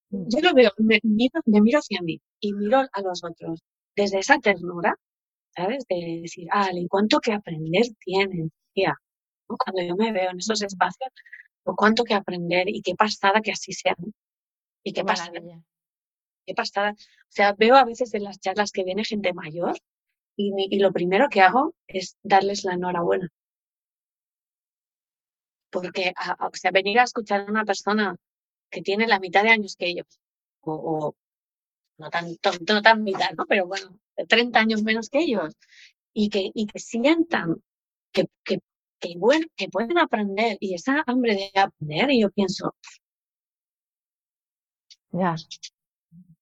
[0.09, 3.61] yo lo veo, me miro, me miro hacia mí y miro a los otros
[3.95, 4.95] desde esa ternura,
[5.55, 5.85] ¿sabes?
[5.89, 8.95] De decir, ah, cuánto que aprender tienen, tía.
[9.47, 11.11] Cuando yo me veo en esos espacios,
[11.63, 13.95] cuánto que aprender y qué pasada que así sean.
[14.83, 15.31] Y qué pasada.
[16.45, 16.91] Qué pasada.
[16.91, 19.77] O sea, veo a veces en las charlas que viene gente mayor
[20.37, 23.29] y, lo primero que hago es darles la enhorabuena.
[25.69, 28.15] Porque, o sea, venir a escuchar a una persona
[28.69, 30.19] que tiene la mitad de años que ellos,
[30.61, 31.15] o,
[31.97, 32.27] no, tan,
[32.67, 33.45] no tan mitad, ¿no?
[33.45, 35.55] Pero bueno, 30 años menos que ellos,
[36.13, 37.61] y que, y que sientan
[38.11, 38.59] que, que,
[38.99, 42.75] que, bueno, que pueden aprender y esa hambre de aprender, y yo pienso,
[45.11, 45.35] Ya.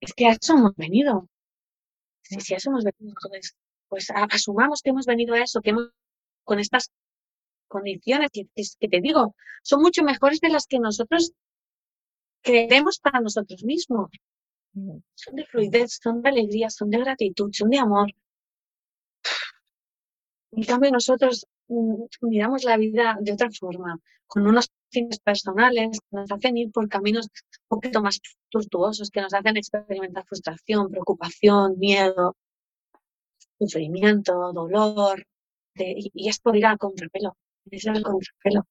[0.02, 1.30] Es que a eso hemos venido.
[2.24, 3.56] Si, si a eso hemos venido, pues,
[3.88, 5.92] pues asumamos que hemos venido a eso, que hemos
[6.44, 6.92] con estas
[7.68, 11.34] condiciones que, que, te digo, son mucho mejores de las que nosotros
[12.42, 14.10] creemos para nosotros mismos.
[14.74, 15.00] Mm.
[15.16, 18.12] Son de fluidez, son de alegría, son de gratitud, son de amor.
[20.52, 26.32] En cambio, nosotros miramos la vida de otra forma, con unos fines personales que nos
[26.32, 28.20] hacen ir por caminos un poquito más
[28.50, 32.36] tortuosos, que nos hacen experimentar frustración, preocupación, miedo,
[33.60, 35.26] sufrimiento, dolor,
[35.76, 37.38] y, es por ir al contrapelo,
[37.70, 38.66] es el contrapelo.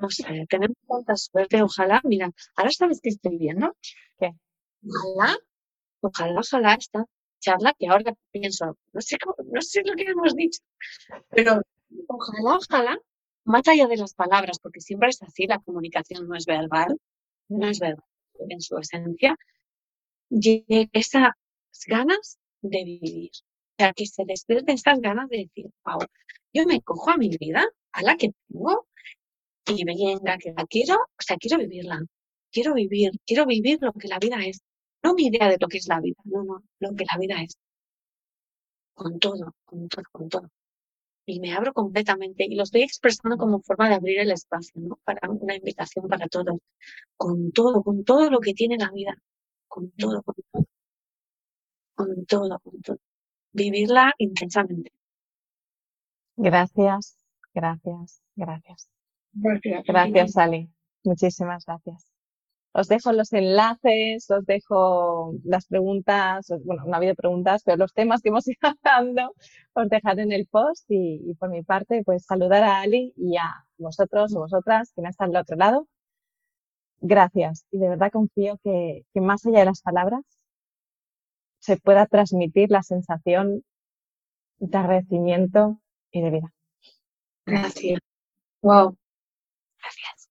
[0.00, 3.76] No sé, tenemos tanta suerte, ojalá, mira, ahora sabes que estoy viendo,
[4.18, 4.32] ¿Qué?
[4.84, 5.36] ojalá,
[6.00, 7.06] ojalá, ojalá esta
[7.46, 9.16] charla que ahora pienso, no sé,
[9.52, 10.60] no sé lo que hemos dicho,
[11.30, 11.62] pero
[12.08, 12.98] ojalá, ojalá,
[13.44, 16.98] más allá de las palabras, porque siempre es así, la comunicación no es verbal,
[17.48, 18.04] no es verbal
[18.50, 19.36] en su esencia,
[20.92, 21.30] esas
[21.86, 23.30] ganas de vivir.
[23.78, 26.00] O sea, que se despierten estas ganas de decir, wow,
[26.52, 28.88] yo me cojo a mi vida, a la que tengo,
[29.66, 32.00] y venga, que la quiero, o sea, quiero vivirla.
[32.50, 34.62] Quiero vivir, quiero vivir lo que la vida es.
[35.06, 37.42] No mi idea de lo que es la vida, no, no, lo que la vida
[37.42, 37.56] es.
[38.94, 40.50] Con todo, con todo, con todo.
[41.26, 44.98] Y me abro completamente y lo estoy expresando como forma de abrir el espacio, ¿no?
[45.04, 46.58] Para una invitación para todos.
[47.16, 49.16] Con todo, con todo lo que tiene la vida.
[49.68, 50.66] Con todo, con todo
[51.96, 52.98] con todo, con todo.
[53.52, 54.92] Vivirla intensamente.
[56.36, 57.16] Gracias,
[57.54, 58.88] gracias, gracias.
[59.32, 60.70] Gracias, gracias Ali.
[61.02, 62.15] Muchísimas gracias.
[62.80, 67.94] Os dejo los enlaces, os dejo las preguntas, bueno, no ha habido preguntas, pero los
[67.94, 69.34] temas que hemos ido hablando
[69.72, 73.64] os dejaré en el post y, por mi parte, pues saludar a Ali y a
[73.78, 75.88] vosotros o vosotras que no están al otro lado.
[77.00, 80.22] Gracias y de verdad confío que, que más allá de las palabras,
[81.60, 83.64] se pueda transmitir la sensación
[84.58, 85.80] de agradecimiento
[86.10, 86.52] y de vida.
[87.46, 88.00] Gracias.
[88.60, 88.98] Wow.
[89.80, 90.25] Gracias.